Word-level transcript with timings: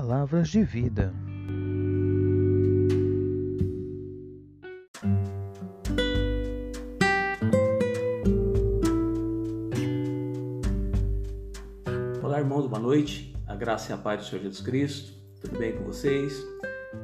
palavras 0.00 0.48
de 0.48 0.64
vida. 0.64 1.12
Olá, 12.22 12.38
irmãos, 12.40 12.66
boa 12.66 12.80
noite. 12.80 13.36
A 13.46 13.54
graça 13.54 13.92
e 13.92 13.94
a 13.94 13.98
paz 13.98 14.22
do 14.22 14.30
Senhor 14.30 14.42
Jesus 14.44 14.62
Cristo. 14.62 15.12
Tudo 15.38 15.58
bem 15.58 15.76
com 15.76 15.84
vocês? 15.84 16.42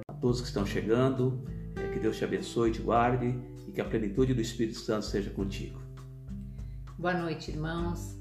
A 0.09 0.15
todos 0.15 0.41
que 0.41 0.47
estão 0.47 0.65
chegando, 0.65 1.45
é, 1.77 1.93
que 1.93 2.01
Deus 2.01 2.17
te 2.17 2.25
abençoe, 2.25 2.73
te 2.73 2.81
guarde 2.81 3.39
e 3.69 3.73
que 3.73 3.81
a 3.83 3.85
plenitude 3.85 4.33
do 4.33 4.41
Espírito 4.41 4.79
Santo 4.79 5.05
seja 5.05 5.29
contigo. 5.29 5.83
Boa 6.97 7.13
noite, 7.13 7.51
irmãos. 7.51 8.16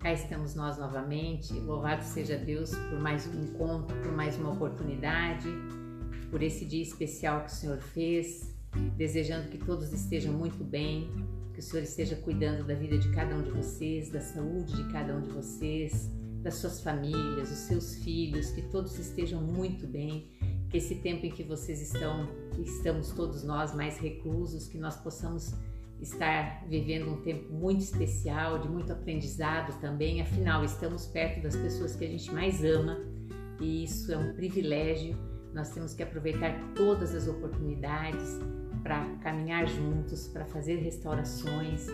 Cá 0.00 0.14
estamos 0.14 0.54
nós 0.54 0.78
novamente. 0.78 1.52
Louvado 1.52 2.02
seja 2.02 2.38
Deus 2.38 2.70
por 2.70 2.98
mais 2.98 3.26
um 3.26 3.44
encontro, 3.44 3.94
por 4.00 4.10
mais 4.10 4.34
uma 4.38 4.50
oportunidade, 4.50 5.46
por 6.30 6.42
esse 6.42 6.64
dia 6.64 6.82
especial 6.82 7.44
que 7.44 7.50
o 7.50 7.54
Senhor 7.54 7.78
fez. 7.78 8.56
Desejando 8.96 9.50
que 9.50 9.58
todos 9.58 9.92
estejam 9.92 10.32
muito 10.32 10.64
bem, 10.64 11.10
que 11.52 11.60
o 11.60 11.62
Senhor 11.62 11.82
esteja 11.82 12.16
cuidando 12.16 12.66
da 12.66 12.74
vida 12.74 12.96
de 12.96 13.10
cada 13.10 13.36
um 13.36 13.42
de 13.42 13.50
vocês, 13.50 14.10
da 14.10 14.22
saúde 14.22 14.74
de 14.74 14.90
cada 14.90 15.14
um 15.14 15.20
de 15.20 15.28
vocês, 15.32 16.10
das 16.40 16.54
suas 16.54 16.82
famílias, 16.82 17.50
os 17.50 17.58
seus 17.58 17.96
filhos, 17.96 18.52
que 18.52 18.62
todos 18.62 18.98
estejam 18.98 19.42
muito 19.42 19.86
bem. 19.86 20.30
Que 20.70 20.78
esse 20.78 20.94
tempo 20.94 21.26
em 21.26 21.30
que 21.30 21.42
vocês 21.42 21.82
estão, 21.82 22.26
estamos 22.58 23.10
todos 23.10 23.44
nós 23.44 23.74
mais 23.74 23.98
reclusos, 23.98 24.66
que 24.66 24.78
nós 24.78 24.96
possamos 24.96 25.52
estar 26.00 26.66
vivendo 26.66 27.10
um 27.10 27.20
tempo 27.20 27.52
muito 27.52 27.80
especial, 27.80 28.58
de 28.58 28.68
muito 28.68 28.92
aprendizado 28.92 29.78
também. 29.80 30.20
Afinal, 30.20 30.64
estamos 30.64 31.06
perto 31.06 31.42
das 31.42 31.56
pessoas 31.56 31.94
que 31.94 32.04
a 32.04 32.08
gente 32.08 32.32
mais 32.32 32.64
ama 32.64 32.98
e 33.60 33.84
isso 33.84 34.12
é 34.12 34.16
um 34.16 34.32
privilégio. 34.34 35.16
Nós 35.52 35.70
temos 35.70 35.94
que 35.94 36.02
aproveitar 36.02 36.58
todas 36.74 37.14
as 37.14 37.28
oportunidades 37.28 38.38
para 38.82 39.04
caminhar 39.16 39.66
juntos, 39.66 40.28
para 40.28 40.46
fazer 40.46 40.76
restaurações. 40.76 41.86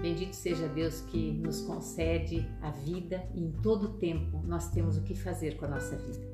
Bendito 0.00 0.34
seja 0.34 0.66
Deus 0.68 1.02
que 1.02 1.32
nos 1.32 1.60
concede 1.60 2.48
a 2.60 2.70
vida 2.70 3.24
e 3.34 3.44
em 3.44 3.52
todo 3.52 3.98
tempo 3.98 4.42
nós 4.44 4.70
temos 4.70 4.96
o 4.96 5.02
que 5.02 5.14
fazer 5.14 5.56
com 5.56 5.66
a 5.66 5.68
nossa 5.68 5.96
vida. 5.96 6.26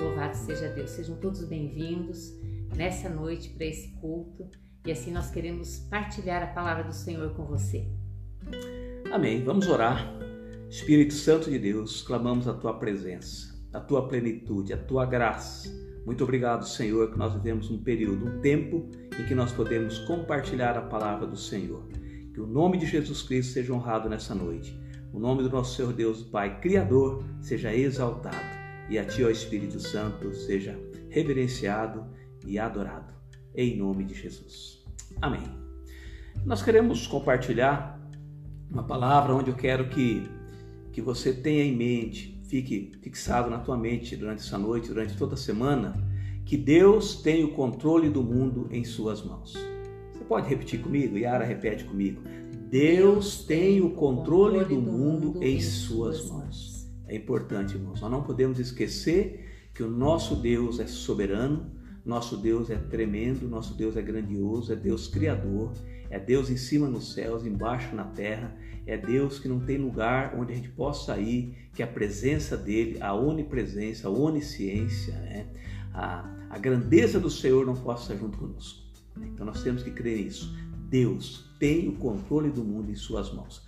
Louvado 0.00 0.34
seja 0.34 0.68
Deus. 0.68 0.90
Sejam 0.90 1.16
todos 1.18 1.44
bem-vindos 1.44 2.32
nessa 2.74 3.08
noite 3.08 3.50
para 3.50 3.66
esse 3.66 3.92
culto 4.00 4.50
e 4.84 4.90
assim 4.90 5.12
nós 5.12 5.30
queremos 5.30 5.78
partilhar 5.78 6.42
a 6.42 6.48
palavra 6.48 6.82
do 6.84 6.92
Senhor 6.92 7.32
com 7.34 7.44
você. 7.44 7.86
Amém. 9.12 9.44
Vamos 9.44 9.68
orar. 9.68 10.12
Espírito 10.68 11.14
Santo 11.14 11.50
de 11.50 11.58
Deus, 11.58 12.02
clamamos 12.02 12.48
a 12.48 12.54
tua 12.54 12.74
presença, 12.74 13.54
a 13.72 13.78
tua 13.78 14.08
plenitude, 14.08 14.72
a 14.72 14.76
tua 14.76 15.06
graça. 15.06 15.70
Muito 16.04 16.24
obrigado, 16.24 16.66
Senhor, 16.66 17.12
que 17.12 17.18
nós 17.18 17.32
vivemos 17.34 17.70
um 17.70 17.80
período, 17.80 18.26
um 18.26 18.40
tempo 18.40 18.90
em 19.20 19.24
que 19.26 19.34
nós 19.34 19.52
podemos 19.52 19.98
compartilhar 20.00 20.76
a 20.76 20.82
palavra 20.82 21.26
do 21.26 21.36
Senhor. 21.36 21.86
Que 22.32 22.40
o 22.40 22.46
nome 22.46 22.78
de 22.78 22.86
Jesus 22.86 23.22
Cristo 23.22 23.52
seja 23.52 23.72
honrado 23.72 24.08
nessa 24.08 24.34
noite. 24.34 24.76
O 25.12 25.20
nome 25.20 25.42
do 25.42 25.50
nosso 25.50 25.76
Senhor 25.76 25.92
Deus, 25.92 26.22
Pai 26.22 26.58
Criador, 26.60 27.22
seja 27.40 27.72
exaltado. 27.72 28.62
E 28.88 28.98
a 28.98 29.04
Ti, 29.04 29.22
ó 29.22 29.30
Espírito 29.30 29.78
Santo, 29.78 30.34
seja 30.34 30.76
reverenciado 31.10 32.04
e 32.46 32.58
adorado 32.58 33.21
em 33.54 33.76
nome 33.76 34.04
de 34.04 34.14
Jesus. 34.14 34.82
Amém. 35.20 35.42
Nós 36.44 36.62
queremos 36.62 37.06
compartilhar 37.06 38.00
uma 38.70 38.82
palavra 38.82 39.34
onde 39.34 39.50
eu 39.50 39.56
quero 39.56 39.88
que, 39.88 40.26
que 40.92 41.00
você 41.00 41.32
tenha 41.32 41.62
em 41.62 41.76
mente, 41.76 42.40
fique 42.44 42.92
fixado 43.02 43.50
na 43.50 43.58
tua 43.58 43.76
mente 43.76 44.16
durante 44.16 44.40
essa 44.40 44.58
noite, 44.58 44.88
durante 44.88 45.16
toda 45.16 45.34
a 45.34 45.36
semana, 45.36 45.94
que 46.44 46.56
Deus 46.56 47.22
tem 47.22 47.44
o 47.44 47.52
controle 47.52 48.08
do 48.08 48.22
mundo 48.22 48.68
em 48.70 48.84
suas 48.84 49.22
mãos. 49.22 49.52
Você 50.12 50.24
pode 50.24 50.48
repetir 50.48 50.80
comigo? 50.80 51.16
Yara 51.16 51.44
repete 51.44 51.84
comigo. 51.84 52.22
Deus 52.68 53.44
tem 53.44 53.80
o 53.82 53.90
controle 53.90 54.64
do 54.64 54.80
mundo 54.80 55.42
em 55.42 55.60
suas 55.60 56.28
mãos. 56.28 56.90
É 57.06 57.14
importante, 57.14 57.74
irmãos. 57.74 58.00
Nós 58.00 58.10
não 58.10 58.22
podemos 58.22 58.58
esquecer 58.58 59.68
que 59.74 59.82
o 59.82 59.90
nosso 59.90 60.36
Deus 60.36 60.80
é 60.80 60.86
soberano, 60.86 61.70
nosso 62.04 62.36
Deus 62.36 62.68
é 62.70 62.76
tremendo, 62.76 63.48
nosso 63.48 63.74
Deus 63.74 63.96
é 63.96 64.02
grandioso, 64.02 64.72
é 64.72 64.76
Deus 64.76 65.06
criador, 65.06 65.72
é 66.10 66.18
Deus 66.18 66.50
em 66.50 66.56
cima 66.56 66.88
nos 66.88 67.14
céus, 67.14 67.46
embaixo 67.46 67.94
na 67.94 68.04
terra, 68.04 68.54
é 68.86 68.96
Deus 68.96 69.38
que 69.38 69.48
não 69.48 69.60
tem 69.60 69.78
lugar 69.78 70.34
onde 70.36 70.52
a 70.52 70.56
gente 70.56 70.68
possa 70.70 71.16
ir, 71.18 71.68
que 71.72 71.82
a 71.82 71.86
presença 71.86 72.56
dele, 72.56 72.98
a 73.00 73.14
onipresença, 73.14 74.08
a 74.08 74.10
onisciência, 74.10 75.14
né? 75.14 75.46
a, 75.94 76.28
a 76.50 76.58
grandeza 76.58 77.20
do 77.20 77.30
Senhor 77.30 77.64
não 77.64 77.74
possa 77.74 78.12
estar 78.12 78.24
junto 78.24 78.38
conosco. 78.38 78.82
Então 79.20 79.46
nós 79.46 79.62
temos 79.62 79.82
que 79.82 79.90
crer 79.90 80.24
nisso. 80.24 80.56
Deus 80.88 81.50
tem 81.58 81.88
o 81.88 81.92
controle 81.92 82.50
do 82.50 82.64
mundo 82.64 82.90
em 82.90 82.96
suas 82.96 83.32
mãos. 83.32 83.64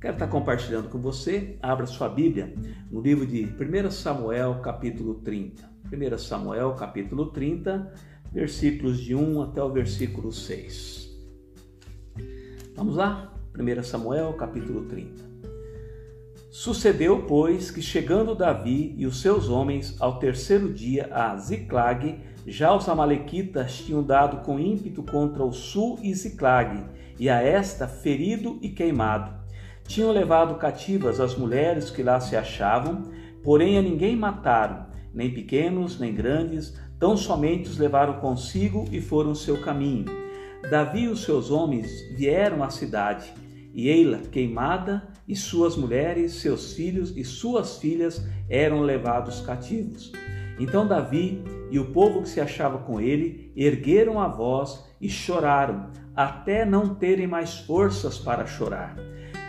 quero 0.00 0.14
estar 0.14 0.28
compartilhando 0.28 0.88
com 0.88 0.98
você. 0.98 1.58
Abra 1.62 1.86
sua 1.86 2.08
Bíblia 2.08 2.54
no 2.90 3.00
livro 3.00 3.26
de 3.26 3.44
1 3.44 3.90
Samuel, 3.90 4.60
capítulo 4.62 5.16
30. 5.16 5.73
1 5.94 6.18
Samuel 6.18 6.74
capítulo 6.74 7.26
30, 7.26 7.92
versículos 8.32 8.98
de 8.98 9.14
1 9.14 9.42
até 9.42 9.62
o 9.62 9.70
versículo 9.70 10.32
6. 10.32 11.08
Vamos 12.74 12.96
lá? 12.96 13.32
1 13.56 13.82
Samuel 13.84 14.32
capítulo 14.32 14.86
30. 14.86 15.22
Sucedeu, 16.50 17.24
pois, 17.28 17.70
que 17.70 17.80
chegando 17.80 18.34
Davi 18.34 18.94
e 18.98 19.06
os 19.06 19.20
seus 19.20 19.48
homens 19.48 19.96
ao 20.00 20.18
terceiro 20.18 20.72
dia 20.72 21.08
a 21.12 21.36
Ziclag, 21.36 22.18
já 22.46 22.74
os 22.74 22.88
amalequitas 22.88 23.78
tinham 23.78 24.02
dado 24.02 24.38
com 24.44 24.58
ímpeto 24.58 25.02
contra 25.02 25.44
o 25.44 25.52
sul 25.52 25.98
e 26.02 26.12
Ziclag, 26.12 26.84
e 27.18 27.30
a 27.30 27.40
esta 27.40 27.86
ferido 27.86 28.58
e 28.60 28.68
queimado. 28.68 29.32
Tinham 29.86 30.10
levado 30.10 30.56
cativas 30.56 31.20
as 31.20 31.36
mulheres 31.36 31.90
que 31.90 32.02
lá 32.02 32.18
se 32.18 32.34
achavam, 32.34 33.02
porém 33.42 33.78
a 33.78 33.82
ninguém 33.82 34.16
mataram, 34.16 34.83
nem 35.14 35.32
pequenos, 35.32 35.98
nem 35.98 36.12
grandes, 36.12 36.76
tão 36.98 37.16
somente 37.16 37.68
os 37.68 37.78
levaram 37.78 38.14
consigo 38.14 38.84
e 38.90 39.00
foram 39.00 39.34
seu 39.34 39.60
caminho. 39.60 40.06
Davi 40.70 41.02
e 41.02 41.08
os 41.08 41.22
seus 41.22 41.50
homens 41.50 41.88
vieram 42.16 42.62
à 42.62 42.70
cidade, 42.70 43.32
e 43.72 43.88
Eila, 43.88 44.18
queimada, 44.18 45.08
e 45.26 45.34
suas 45.34 45.76
mulheres, 45.76 46.34
seus 46.34 46.74
filhos 46.74 47.16
e 47.16 47.24
suas 47.24 47.78
filhas 47.78 48.24
eram 48.48 48.80
levados 48.80 49.40
cativos. 49.40 50.12
Então 50.58 50.86
Davi 50.86 51.42
e 51.70 51.78
o 51.78 51.86
povo 51.86 52.22
que 52.22 52.28
se 52.28 52.40
achava 52.40 52.78
com 52.78 53.00
ele 53.00 53.52
ergueram 53.56 54.20
a 54.20 54.28
voz 54.28 54.84
e 55.00 55.08
choraram, 55.08 55.90
até 56.14 56.64
não 56.64 56.94
terem 56.94 57.26
mais 57.26 57.58
forças 57.58 58.18
para 58.18 58.46
chorar. 58.46 58.96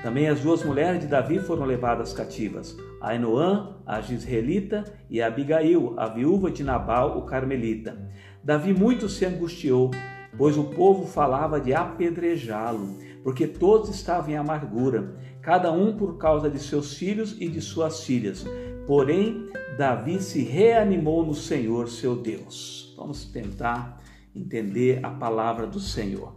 Também 0.06 0.28
as 0.28 0.42
duas 0.42 0.64
mulheres 0.64 1.02
de 1.02 1.08
Davi 1.08 1.40
foram 1.40 1.66
levadas 1.66 2.14
cativas, 2.14 2.78
Ainoã, 3.02 3.76
a 3.88 4.00
Gisraelita, 4.02 4.84
e 5.10 5.20
Abigail, 5.20 5.96
a 5.98 6.08
viúva 6.08 6.52
de 6.52 6.64
Nabal, 6.64 7.18
o 7.18 7.24
Carmelita. 7.24 7.98
Davi 8.44 8.72
muito 8.72 9.10
se 9.10 9.26
angustiou, 9.26 9.90
pois 10.38 10.60
o 10.60 10.66
povo 10.66 11.08
falava 11.08 11.60
de 11.60 11.74
apedrejá-lo, 11.74 13.00
porque 13.24 13.48
todos 13.48 13.90
estavam 13.90 14.30
em 14.30 14.38
amargura, 14.38 15.18
cada 15.42 15.72
um 15.72 15.98
por 15.98 16.20
causa 16.20 16.52
de 16.52 16.60
seus 16.60 16.96
filhos 16.96 17.36
e 17.42 17.50
de 17.50 17.60
suas 17.60 18.04
filhas. 18.04 18.46
Porém, 18.86 19.50
Davi 19.76 20.22
se 20.22 20.44
reanimou 20.44 21.26
no 21.26 21.34
Senhor, 21.34 21.90
seu 21.90 22.16
Deus. 22.16 22.94
Vamos 22.96 23.26
tentar 23.26 24.00
entender 24.36 25.00
a 25.02 25.10
palavra 25.10 25.66
do 25.66 25.80
Senhor. 25.80 26.36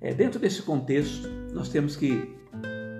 É, 0.00 0.14
dentro 0.14 0.38
desse 0.38 0.62
contexto, 0.62 1.28
nós 1.52 1.68
temos 1.68 1.96
que 1.96 2.38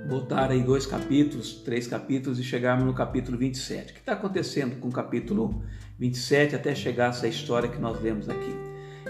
voltar 0.06 0.50
aí 0.50 0.62
dois 0.62 0.87
capítulos, 0.87 1.55
três 1.64 1.87
capítulos 1.87 2.38
e 2.38 2.44
chegarmos 2.44 2.85
no 2.85 2.94
capítulo 2.94 3.38
27. 3.38 3.91
O 3.91 3.94
que 3.94 4.00
está 4.00 4.12
acontecendo 4.12 4.79
com 4.81 4.88
o 4.88 4.93
capítulo 4.93 5.62
27 5.99 6.56
até 6.56 6.75
chegar 6.75 7.11
essa 7.11 7.29
história 7.29 7.69
que 7.69 7.79
nós 7.79 8.00
lemos 8.00 8.29
aqui? 8.29 8.55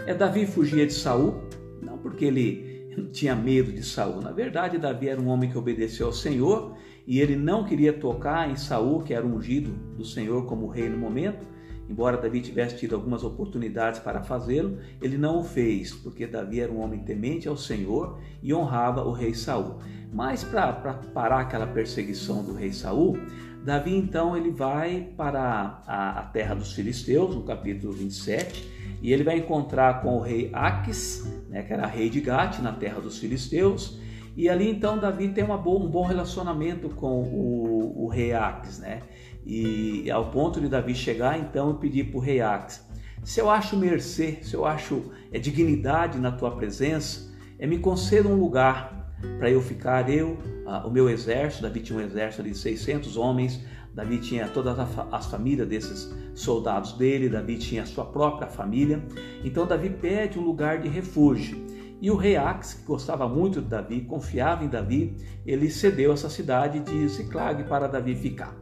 É 0.06 0.14
Davi 0.14 0.46
fugia 0.46 0.86
de 0.86 0.92
Saul, 0.92 1.42
não 1.82 1.98
porque 1.98 2.24
ele 2.24 2.86
tinha 3.12 3.34
medo 3.34 3.72
de 3.72 3.82
Saul. 3.82 4.20
Na 4.20 4.32
verdade, 4.32 4.78
Davi 4.78 5.08
era 5.08 5.20
um 5.20 5.28
homem 5.28 5.50
que 5.50 5.58
obedeceu 5.58 6.06
ao 6.06 6.12
Senhor 6.12 6.76
e 7.06 7.20
ele 7.20 7.36
não 7.36 7.64
queria 7.64 7.92
tocar 7.92 8.50
em 8.50 8.56
Saul, 8.56 9.02
que 9.02 9.14
era 9.14 9.26
ungido 9.26 9.70
do 9.96 10.04
Senhor 10.04 10.46
como 10.46 10.68
rei 10.68 10.88
no 10.88 10.98
momento. 10.98 11.46
Embora 11.90 12.16
Davi 12.16 12.40
tivesse 12.40 12.78
tido 12.78 12.94
algumas 12.94 13.24
oportunidades 13.24 13.98
para 13.98 14.22
fazê-lo, 14.22 14.78
ele 15.02 15.18
não 15.18 15.40
o 15.40 15.44
fez, 15.44 15.92
porque 15.92 16.24
Davi 16.24 16.60
era 16.60 16.70
um 16.70 16.80
homem 16.80 17.00
temente 17.00 17.48
ao 17.48 17.56
Senhor 17.56 18.16
e 18.40 18.54
honrava 18.54 19.02
o 19.02 19.10
rei 19.10 19.34
Saul. 19.34 19.78
Mas 20.12 20.44
para 20.44 20.72
parar 21.12 21.40
aquela 21.40 21.66
perseguição 21.66 22.44
do 22.44 22.54
rei 22.54 22.72
Saul, 22.72 23.18
Davi 23.64 23.92
então 23.96 24.36
ele 24.36 24.52
vai 24.52 25.08
para 25.16 25.82
a, 25.84 26.20
a, 26.20 26.22
terra 26.26 26.54
dos 26.54 26.72
filisteus, 26.74 27.34
no 27.34 27.42
capítulo 27.42 27.92
27, 27.92 28.70
e 29.02 29.12
ele 29.12 29.24
vai 29.24 29.38
encontrar 29.38 30.00
com 30.00 30.16
o 30.16 30.20
rei 30.20 30.48
Aques, 30.52 31.28
né, 31.48 31.64
que 31.64 31.72
era 31.72 31.86
rei 31.86 32.08
de 32.08 32.20
Gate, 32.20 32.60
na 32.60 32.72
terra 32.72 33.00
dos 33.00 33.18
filisteus, 33.18 33.98
e 34.36 34.48
ali 34.48 34.70
então 34.70 34.98
Davi 34.98 35.28
tem 35.28 35.44
boa, 35.44 35.84
um 35.84 35.88
bom 35.88 36.04
relacionamento 36.04 36.88
com 36.90 37.22
o, 37.22 38.04
o 38.04 38.08
rei 38.08 38.32
Aques, 38.32 38.78
né? 38.78 39.02
E 39.44 40.10
ao 40.10 40.30
ponto 40.30 40.60
de 40.60 40.68
Davi 40.68 40.94
chegar, 40.94 41.38
então, 41.38 41.70
e 41.72 41.74
pedir 41.74 42.04
para 42.10 42.18
o 42.18 42.20
rei 42.20 42.40
Ax: 42.40 42.86
se 43.22 43.40
eu 43.40 43.50
acho 43.50 43.76
mercê, 43.76 44.38
se 44.42 44.54
eu 44.54 44.64
acho 44.64 45.10
é, 45.32 45.38
dignidade 45.38 46.18
na 46.18 46.32
tua 46.32 46.50
presença, 46.52 47.30
é 47.58 47.66
me 47.66 47.78
conceda 47.78 48.28
um 48.28 48.36
lugar 48.36 49.12
para 49.38 49.50
eu 49.50 49.60
ficar, 49.60 50.08
eu, 50.08 50.38
ah, 50.66 50.86
o 50.86 50.90
meu 50.90 51.08
exército. 51.08 51.62
Davi 51.62 51.80
tinha 51.80 51.98
um 51.98 52.02
exército 52.02 52.42
de 52.42 52.54
600 52.54 53.16
homens, 53.16 53.60
Davi 53.94 54.18
tinha 54.18 54.48
todas 54.48 54.78
as 55.10 55.26
famílias 55.26 55.68
desses 55.68 56.14
soldados 56.34 56.92
dele, 56.92 57.28
Davi 57.28 57.58
tinha 57.58 57.82
a 57.82 57.86
sua 57.86 58.04
própria 58.04 58.48
família. 58.48 59.02
Então 59.44 59.66
Davi 59.66 59.90
pede 59.90 60.38
um 60.38 60.42
lugar 60.42 60.80
de 60.80 60.88
refúgio. 60.88 61.66
E 62.00 62.10
o 62.10 62.16
rei 62.16 62.36
Ax, 62.36 62.74
que 62.74 62.84
gostava 62.84 63.28
muito 63.28 63.60
de 63.60 63.68
Davi, 63.68 64.00
confiava 64.00 64.64
em 64.64 64.68
Davi, 64.68 65.14
ele 65.46 65.68
cedeu 65.68 66.12
essa 66.12 66.30
cidade 66.30 66.80
de 66.80 67.08
Ziclag 67.08 67.62
para 67.64 67.86
Davi 67.86 68.14
ficar. 68.14 68.56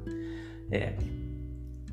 É, 0.71 0.95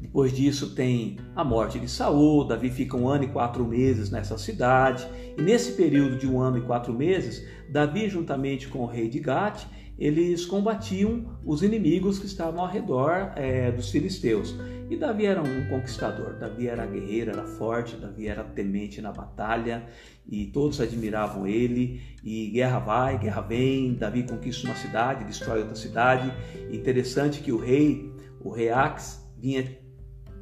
depois 0.01 0.31
disso 0.31 0.73
tem 0.73 1.17
a 1.35 1.43
morte 1.43 1.79
de 1.79 1.89
Saul, 1.89 2.45
Davi 2.45 2.69
fica 2.69 2.97
um 2.97 3.07
ano 3.07 3.25
e 3.25 3.27
quatro 3.27 3.65
meses 3.65 4.09
nessa 4.09 4.37
cidade, 4.37 5.07
e 5.37 5.41
nesse 5.41 5.73
período 5.73 6.17
de 6.17 6.27
um 6.27 6.41
ano 6.41 6.57
e 6.57 6.61
quatro 6.61 6.93
meses, 6.93 7.45
Davi, 7.69 8.09
juntamente 8.09 8.67
com 8.67 8.79
o 8.79 8.85
rei 8.85 9.07
de 9.07 9.19
Gate, 9.19 9.65
eles 9.97 10.45
combatiam 10.45 11.39
os 11.45 11.63
inimigos 11.63 12.19
que 12.19 12.25
estavam 12.25 12.61
ao 12.61 12.67
redor 12.67 13.31
é, 13.35 13.71
dos 13.71 13.89
filisteus. 13.89 14.55
E 14.89 14.95
Davi 14.95 15.25
era 15.25 15.41
um 15.41 15.67
conquistador, 15.69 16.33
Davi 16.33 16.67
era 16.67 16.85
guerreiro, 16.85 17.31
era 17.31 17.43
forte, 17.43 17.95
Davi 17.95 18.27
era 18.27 18.43
temente 18.43 19.01
na 19.01 19.11
batalha 19.11 19.87
e 20.27 20.47
todos 20.47 20.81
admiravam 20.81 21.47
ele. 21.47 22.01
E 22.23 22.49
guerra 22.49 22.79
vai, 22.79 23.17
guerra 23.17 23.41
vem, 23.41 23.93
Davi 23.93 24.23
conquista 24.23 24.67
uma 24.67 24.75
cidade, 24.75 25.25
destrói 25.25 25.59
outra 25.59 25.75
cidade. 25.75 26.31
Interessante 26.71 27.41
que 27.41 27.51
o 27.51 27.57
rei, 27.57 28.11
o 28.41 28.49
rei 28.49 28.69
Ax, 28.69 29.23
vinha 29.37 29.63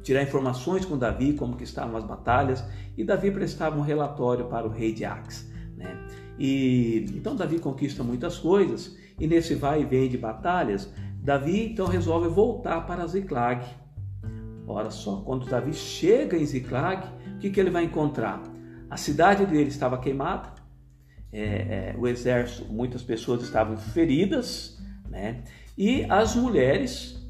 tirar 0.02 0.22
informações 0.22 0.84
com 0.84 0.96
Davi, 0.96 1.32
como 1.32 1.56
que 1.56 1.64
estavam 1.64 1.96
as 1.96 2.04
batalhas, 2.04 2.64
e 2.96 3.02
Davi 3.02 3.30
prestava 3.30 3.76
um 3.76 3.82
relatório 3.82 4.46
para 4.46 4.66
o 4.66 4.70
rei 4.70 4.92
de 4.92 5.04
Ax. 5.04 5.50
Né? 5.76 6.06
E 6.38 7.06
então 7.14 7.34
Davi 7.34 7.58
conquista 7.58 8.04
muitas 8.04 8.38
coisas, 8.38 8.96
e 9.18 9.26
nesse 9.26 9.54
vai 9.54 9.82
e 9.82 9.84
vem 9.84 10.08
de 10.08 10.18
batalhas, 10.18 10.92
Davi 11.22 11.72
então 11.72 11.86
resolve 11.86 12.28
voltar 12.28 12.82
para 12.82 13.06
Ziklag. 13.06 13.64
Ora 14.66 14.90
só, 14.90 15.16
quando 15.22 15.46
Davi 15.46 15.72
chega 15.72 16.36
em 16.36 16.44
Ziklag, 16.44 17.06
o 17.36 17.38
que, 17.38 17.50
que 17.50 17.58
ele 17.58 17.70
vai 17.70 17.84
encontrar? 17.84 18.42
A 18.90 18.96
cidade 18.96 19.46
dele 19.46 19.68
estava 19.68 19.98
queimada, 19.98 20.52
é, 21.32 21.42
é, 21.42 21.94
o 21.98 22.06
exército, 22.06 22.72
muitas 22.72 23.02
pessoas 23.02 23.42
estavam 23.42 23.76
feridas, 23.76 24.78
né? 25.08 25.42
e 25.76 26.04
as 26.08 26.36
mulheres 26.36 27.20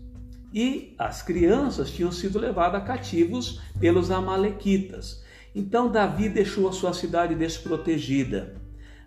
e 0.53 0.95
as 0.99 1.23
crianças 1.23 1.91
tinham 1.91 2.13
sido 2.13 2.39
levadas 2.39 2.85
cativos 2.85 3.61
pelos 3.81 4.11
amalequitas. 4.11 5.25
Então 5.55 5.91
Davi 5.91 6.29
deixou 6.29 6.69
a 6.69 6.73
sua 6.73 6.93
cidade 6.93 7.35
desprotegida. 7.35 8.55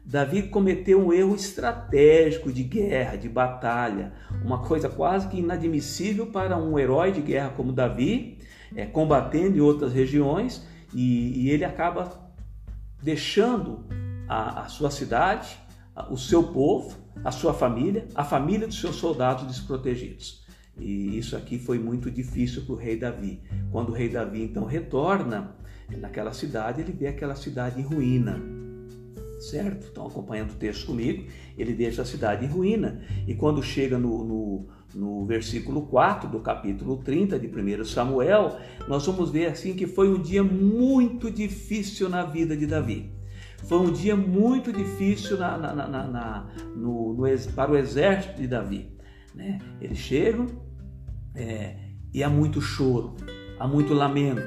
Davi 0.04 0.44
cometeu 0.44 1.06
um 1.06 1.14
erro 1.14 1.36
estratégico 1.36 2.52
de 2.52 2.64
guerra, 2.64 3.18
de 3.18 3.30
batalha, 3.30 4.14
uma 4.44 4.64
coisa 4.64 4.90
quase 4.90 5.28
que 5.28 5.40
inadmissível 5.40 6.28
para 6.28 6.58
um 6.58 6.80
herói 6.80 7.12
de 7.12 7.22
guerra 7.22 7.50
como 7.50 7.74
Davi, 7.74 8.38
é, 8.76 8.86
combatendo 8.86 9.58
em 9.58 9.62
outras 9.62 9.94
regiões, 9.94 10.66
e, 10.94 11.44
e 11.44 11.50
ele 11.50 11.66
acaba 11.66 12.27
deixando 13.02 13.86
a, 14.28 14.62
a 14.62 14.68
sua 14.68 14.92
cidade, 14.92 15.58
a, 15.96 16.12
o 16.12 16.18
seu 16.18 16.44
povo, 16.44 16.98
a 17.24 17.32
sua 17.32 17.54
família, 17.54 18.08
a 18.16 18.24
família 18.24 18.68
dos 18.68 18.80
seus 18.80 18.96
soldados 18.96 19.48
desprotegidos. 19.48 20.46
E 20.80 21.18
isso 21.18 21.36
aqui 21.36 21.58
foi 21.58 21.80
muito 21.80 22.12
difícil 22.12 22.64
para 22.64 22.74
o 22.74 22.78
rei 22.78 22.98
Davi. 22.98 23.42
Quando 23.72 23.90
o 23.90 23.94
rei 23.94 24.10
Davi 24.10 24.44
então 24.44 24.64
retorna 24.66 25.56
naquela 25.98 26.34
cidade, 26.34 26.82
ele 26.82 26.92
vê 26.92 27.08
aquela 27.08 27.36
cidade 27.36 27.80
em 27.80 27.84
ruína. 27.84 28.40
Certo? 29.40 29.88
Estão 29.88 30.08
acompanhando 30.08 30.52
o 30.52 30.56
texto 30.56 30.88
comigo. 30.88 31.28
Ele 31.58 31.74
deixa 31.74 32.02
a 32.02 32.06
cidade 32.06 32.46
em 32.46 32.48
ruína. 32.48 33.02
E 33.28 33.34
quando 33.34 33.62
chega 33.62 33.98
no, 33.98 34.24
no, 34.24 34.68
no 34.98 35.24
versículo 35.24 35.84
4 35.84 36.28
do 36.28 36.40
capítulo 36.40 36.98
30 36.98 37.38
de 37.38 37.48
1 37.48 37.86
Samuel, 37.86 38.58
nós 38.88 39.06
vamos 39.06 39.30
ver 39.30 39.46
assim 39.46 39.76
que 39.76 39.86
foi 39.86 40.10
um 40.10 40.20
dia 40.20 40.44
muito 40.44 41.30
difícil 41.30 42.10
na 42.10 42.24
vida 42.24 42.58
de 42.58 42.66
Davi. 42.66 43.12
Foi 43.66 43.78
um 43.78 43.92
dia 43.92 44.16
muito 44.16 44.74
difícil 44.74 45.38
na, 45.38 45.56
na, 45.56 45.88
na, 45.88 46.48
no, 46.76 47.14
no, 47.14 47.24
para 47.54 47.72
o 47.72 47.78
exército 47.78 48.42
de 48.42 48.48
Davi. 48.48 48.92
Né? 49.36 49.60
Eles 49.80 50.00
chegam, 50.00 50.48
é, 51.36 51.76
e 52.12 52.24
há 52.24 52.30
muito 52.30 52.60
choro, 52.60 53.16
há 53.60 53.68
muito 53.68 53.94
lamento. 53.94 54.42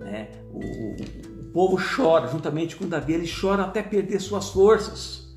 Né? 0.00 0.30
O, 0.52 0.58
o, 0.58 0.96
o, 1.40 1.52
povo 1.52 1.76
chora, 1.76 2.26
juntamente 2.26 2.74
com 2.74 2.88
Davi, 2.88 3.12
ele 3.12 3.28
chora 3.28 3.62
até 3.62 3.82
perder 3.82 4.20
suas 4.20 4.48
forças. 4.48 5.32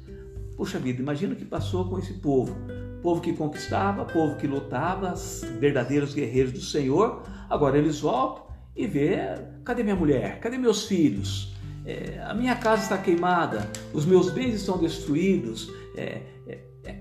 Puxa 0.57 0.79
vida, 0.79 1.01
imagina 1.01 1.33
o 1.33 1.35
que 1.35 1.45
passou 1.45 1.87
com 1.87 1.99
esse 1.99 2.13
povo. 2.13 2.55
Povo 3.05 3.21
que 3.21 3.33
conquistava, 3.33 4.03
povo 4.03 4.35
que 4.35 4.47
lutava, 4.47 5.13
verdadeiros 5.59 6.15
guerreiros 6.15 6.53
do 6.53 6.59
Senhor. 6.59 7.21
Agora 7.47 7.77
eles 7.77 7.99
voltam 7.99 8.45
e 8.75 8.87
vê, 8.87 9.19
cadê 9.63 9.83
minha 9.83 9.95
mulher? 9.95 10.39
Cadê 10.39 10.57
meus 10.57 10.87
filhos? 10.87 11.53
É, 11.85 12.19
a 12.25 12.33
minha 12.33 12.55
casa 12.55 12.81
está 12.81 12.97
queimada, 12.97 13.69
os 13.93 14.07
meus 14.07 14.31
bens 14.31 14.55
estão 14.55 14.79
destruídos. 14.79 15.69
É, 15.95 16.23
é, 16.47 16.95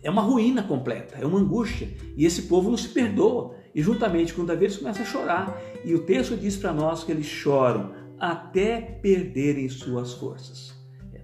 é 0.00 0.08
uma 0.08 0.22
ruína 0.22 0.62
completa, 0.62 1.18
é 1.20 1.26
uma 1.26 1.40
angústia. 1.40 1.88
E 2.16 2.24
esse 2.24 2.42
povo 2.42 2.70
não 2.70 2.76
se 2.76 2.90
perdoa. 2.90 3.56
E 3.74 3.82
juntamente 3.82 4.32
com 4.32 4.44
Davi 4.44 4.66
eles 4.66 4.76
começam 4.76 5.02
a 5.02 5.06
chorar. 5.06 5.60
E 5.84 5.96
o 5.96 6.04
texto 6.04 6.36
diz 6.36 6.56
para 6.56 6.72
nós 6.72 7.02
que 7.02 7.10
eles 7.10 7.26
choram 7.26 7.92
até 8.20 8.80
perderem 8.80 9.68
suas 9.68 10.12
forças. 10.12 10.77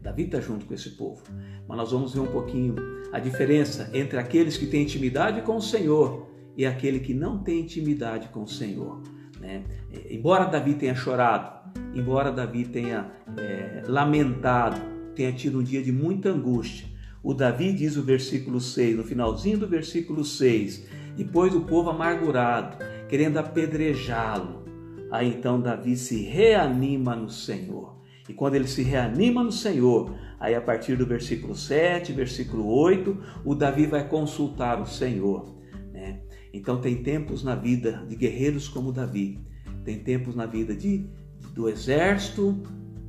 Davi 0.05 0.25
está 0.25 0.39
junto 0.39 0.67
com 0.67 0.75
esse 0.75 0.91
povo. 0.91 1.23
Mas 1.67 1.79
nós 1.79 1.91
vamos 1.91 2.12
ver 2.12 2.21
um 2.21 2.27
pouquinho 2.27 2.75
a 3.11 3.19
diferença 3.19 3.89
entre 3.95 4.19
aqueles 4.19 4.59
que 4.59 4.67
têm 4.67 4.83
intimidade 4.83 5.41
com 5.41 5.56
o 5.56 5.62
Senhor 5.62 6.29
e 6.55 6.67
aquele 6.67 7.01
que 7.01 7.15
não 7.15 7.39
tem 7.39 7.61
intimidade 7.61 8.29
com 8.29 8.43
o 8.43 8.49
Senhor. 8.49 9.01
Né? 9.41 9.65
É, 9.91 10.15
embora 10.15 10.45
Davi 10.45 10.75
tenha 10.75 10.95
chorado, 10.95 11.71
embora 11.95 12.31
Davi 12.31 12.67
tenha 12.67 13.11
é, 13.39 13.83
lamentado, 13.89 14.79
tenha 15.15 15.33
tido 15.33 15.59
um 15.59 15.62
dia 15.62 15.83
de 15.83 15.91
muita 15.91 16.29
angústia, 16.29 16.87
o 17.23 17.33
Davi 17.33 17.73
diz 17.73 17.97
o 17.97 18.02
versículo 18.02 18.61
6, 18.61 18.99
no 18.99 19.05
finalzinho 19.05 19.57
do 19.57 19.67
versículo 19.67 20.23
6, 20.23 20.87
depois 21.17 21.55
o 21.55 21.62
povo 21.62 21.88
amargurado, 21.88 22.76
querendo 23.09 23.38
apedrejá-lo. 23.38 24.64
Aí 25.11 25.28
então 25.28 25.59
Davi 25.59 25.97
se 25.97 26.23
reanima 26.23 27.17
no 27.17 27.31
Senhor. 27.31 27.95
E 28.28 28.33
quando 28.33 28.54
ele 28.54 28.66
se 28.66 28.83
reanima 28.83 29.43
no 29.43 29.52
Senhor, 29.52 30.14
aí 30.40 30.54
a 30.54 30.61
partir 30.61 30.97
do 30.97 31.07
versículo 31.07 31.54
7, 31.54 32.12
versículo 32.12 32.66
8, 32.66 33.16
o 33.45 33.54
Davi 33.54 33.87
vai 33.87 34.09
consultar 34.09 34.81
o 34.81 34.87
Senhor. 34.87 35.54
Né? 35.93 36.21
Então 36.52 36.81
tem 36.81 37.02
tempos 37.02 37.43
na 37.43 37.54
vida 37.54 38.04
de 38.09 38.16
guerreiros 38.16 38.69
como 38.69 38.93
Davi, 38.93 39.40
tem 39.85 39.99
tempos 39.99 40.35
na 40.35 40.47
vida 40.47 40.75
de, 40.75 41.07
do 41.52 41.69
exército 41.69 42.62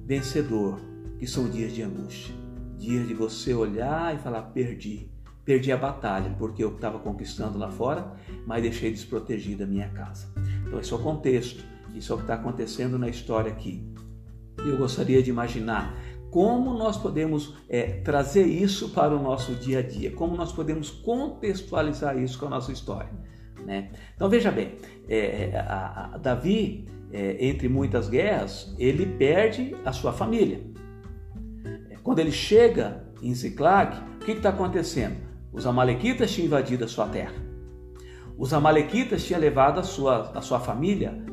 vencedor, 0.05 0.79
que 1.17 1.25
são 1.25 1.49
dias 1.49 1.73
de 1.73 1.81
angústia 1.81 2.45
dias 2.77 3.07
de 3.07 3.13
você 3.13 3.53
olhar 3.53 4.15
e 4.15 4.19
falar: 4.19 4.43
perdi, 4.43 5.09
perdi 5.43 5.71
a 5.71 5.77
batalha, 5.77 6.35
porque 6.37 6.63
eu 6.63 6.75
estava 6.75 6.99
conquistando 6.99 7.57
lá 7.57 7.69
fora, 7.69 8.13
mas 8.45 8.61
deixei 8.61 8.91
desprotegida 8.91 9.63
a 9.63 9.67
minha 9.67 9.89
casa. 9.89 10.27
Então, 10.65 10.79
esse 10.79 10.93
é 10.93 10.95
o 10.95 10.99
contexto, 10.99 11.63
isso 11.93 12.11
é 12.11 12.15
o 12.15 12.17
que 12.17 12.23
está 12.25 12.35
acontecendo 12.35 12.97
na 12.97 13.09
história 13.09 13.51
aqui. 13.51 13.83
Eu 14.69 14.77
gostaria 14.77 15.21
de 15.21 15.29
imaginar 15.29 15.95
como 16.35 16.73
nós 16.73 16.97
podemos 16.97 17.55
é, 17.69 18.01
trazer 18.01 18.45
isso 18.45 18.89
para 18.89 19.15
o 19.15 19.23
nosso 19.23 19.55
dia 19.55 19.79
a 19.79 19.81
dia, 19.81 20.11
como 20.11 20.35
nós 20.35 20.51
podemos 20.51 20.89
contextualizar 20.91 22.17
isso 22.17 22.37
com 22.37 22.47
a 22.47 22.49
nossa 22.49 22.73
história. 22.73 23.09
Né? 23.65 23.89
Então 24.15 24.29
veja 24.29 24.51
bem, 24.51 24.75
é, 25.07 25.57
a, 25.57 26.15
a 26.15 26.17
Davi, 26.17 26.89
é, 27.11 27.37
entre 27.47 27.69
muitas 27.69 28.09
guerras, 28.09 28.75
ele 28.77 29.05
perde 29.05 29.75
a 29.85 29.93
sua 29.93 30.11
família. 30.11 30.59
Quando 32.03 32.19
ele 32.19 32.31
chega 32.31 33.03
em 33.21 33.33
Ziklag, 33.33 33.97
o 34.21 34.25
que 34.25 34.33
está 34.33 34.49
acontecendo? 34.49 35.15
Os 35.53 35.65
amalequitas 35.65 36.31
tinham 36.33 36.47
invadido 36.47 36.83
a 36.83 36.87
sua 36.87 37.07
terra. 37.07 37.33
Os 38.37 38.53
amalequitas 38.53 39.23
tinham 39.23 39.39
levado 39.39 39.79
a 39.79 39.83
sua, 39.83 40.31
a 40.35 40.41
sua 40.41 40.59
família 40.59 41.25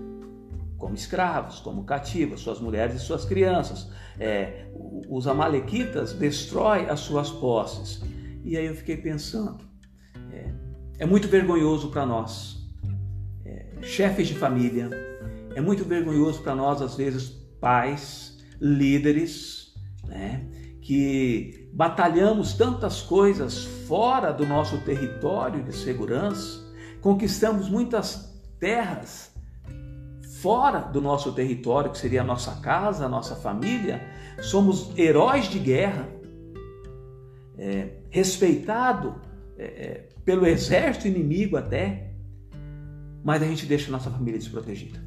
como 0.83 0.97
escravos, 0.97 1.61
como 1.61 1.85
cativos, 1.85 2.41
suas 2.41 2.59
mulheres 2.59 2.97
e 2.97 2.99
suas 2.99 3.25
crianças. 3.25 3.89
É, 4.19 4.67
os 5.09 5.29
amalequitas 5.29 6.12
destroem 6.12 6.91
as 6.91 6.99
suas 6.99 7.31
posses. 7.31 8.03
E 8.43 8.57
aí 8.57 8.67
eu 8.67 8.75
fiquei 8.75 8.97
pensando, 8.97 9.65
é, 10.33 10.53
é 10.99 11.07
muito 11.07 11.29
vergonhoso 11.29 11.89
para 11.91 12.05
nós, 12.05 12.69
é, 13.45 13.81
chefes 13.81 14.27
de 14.27 14.35
família, 14.35 14.91
é 15.55 15.61
muito 15.61 15.85
vergonhoso 15.85 16.43
para 16.43 16.53
nós, 16.53 16.83
às 16.83 16.97
vezes, 16.97 17.29
pais, 17.61 18.39
líderes, 18.61 19.75
né? 20.05 20.45
que 20.81 21.71
batalhamos 21.73 22.55
tantas 22.55 23.01
coisas 23.01 23.62
fora 23.87 24.33
do 24.33 24.45
nosso 24.45 24.79
território 24.79 25.62
de 25.62 25.73
segurança, 25.77 26.61
conquistamos 27.01 27.69
muitas 27.69 28.37
terras 28.59 29.32
fora 30.43 30.81
do 30.81 31.01
nosso 31.01 31.33
território, 31.33 31.93
que 31.93 31.97
seria 31.97 32.23
a 32.23 32.25
nossa 32.25 32.61
casa, 32.61 33.07
a 33.07 33.09
nossa 33.09 33.37
família, 33.37 34.03
somos 34.41 34.93
heróis 34.99 35.45
de 35.45 35.61
guerra, 35.61 36.09
é, 37.57 37.91
respeitado 38.11 39.15
é, 39.57 39.65
é, 39.65 40.09
pelo 40.25 40.45
exército 40.45 41.07
inimigo 41.07 41.57
até, 41.57 42.11
mas 43.23 43.41
a 43.41 43.47
gente 43.47 43.67
deixa 43.67 43.89
a 43.89 43.93
nossa 43.93 44.11
família 44.11 44.39
desprotegida. 44.39 45.01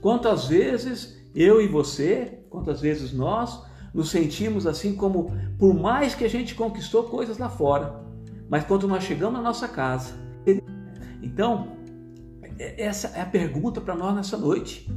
Quantas 0.00 0.46
vezes 0.46 1.20
eu 1.34 1.60
e 1.60 1.66
você, 1.66 2.38
quantas 2.48 2.80
vezes 2.80 3.12
nós 3.12 3.60
nos 3.92 4.10
sentimos 4.10 4.64
assim 4.64 4.94
como, 4.94 5.32
por 5.58 5.74
mais 5.74 6.14
que 6.14 6.24
a 6.24 6.30
gente 6.30 6.54
conquistou 6.54 7.04
coisas 7.04 7.36
lá 7.36 7.48
fora, 7.48 8.00
mas 8.48 8.64
quando 8.64 8.86
nós 8.86 9.02
chegamos 9.02 9.34
na 9.34 9.42
nossa 9.42 9.66
casa. 9.66 10.14
Então, 11.20 11.76
essa 12.58 13.08
é 13.08 13.20
a 13.20 13.26
pergunta 13.26 13.80
para 13.80 13.94
nós 13.94 14.14
nessa 14.14 14.36
noite. 14.36 14.88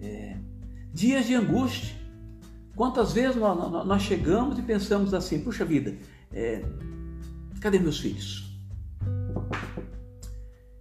É, 0.00 0.36
dias 0.92 1.26
de 1.26 1.34
angústia. 1.34 1.94
Quantas 2.76 3.12
vezes 3.12 3.36
nós, 3.36 3.56
nós, 3.58 3.86
nós, 3.86 4.02
chegamos 4.02 4.58
e 4.58 4.62
pensamos 4.62 5.12
assim: 5.12 5.40
puxa 5.40 5.64
vida, 5.64 5.96
é, 6.32 6.64
cadê 7.60 7.78
meus 7.78 8.00
filhos? 8.00 8.58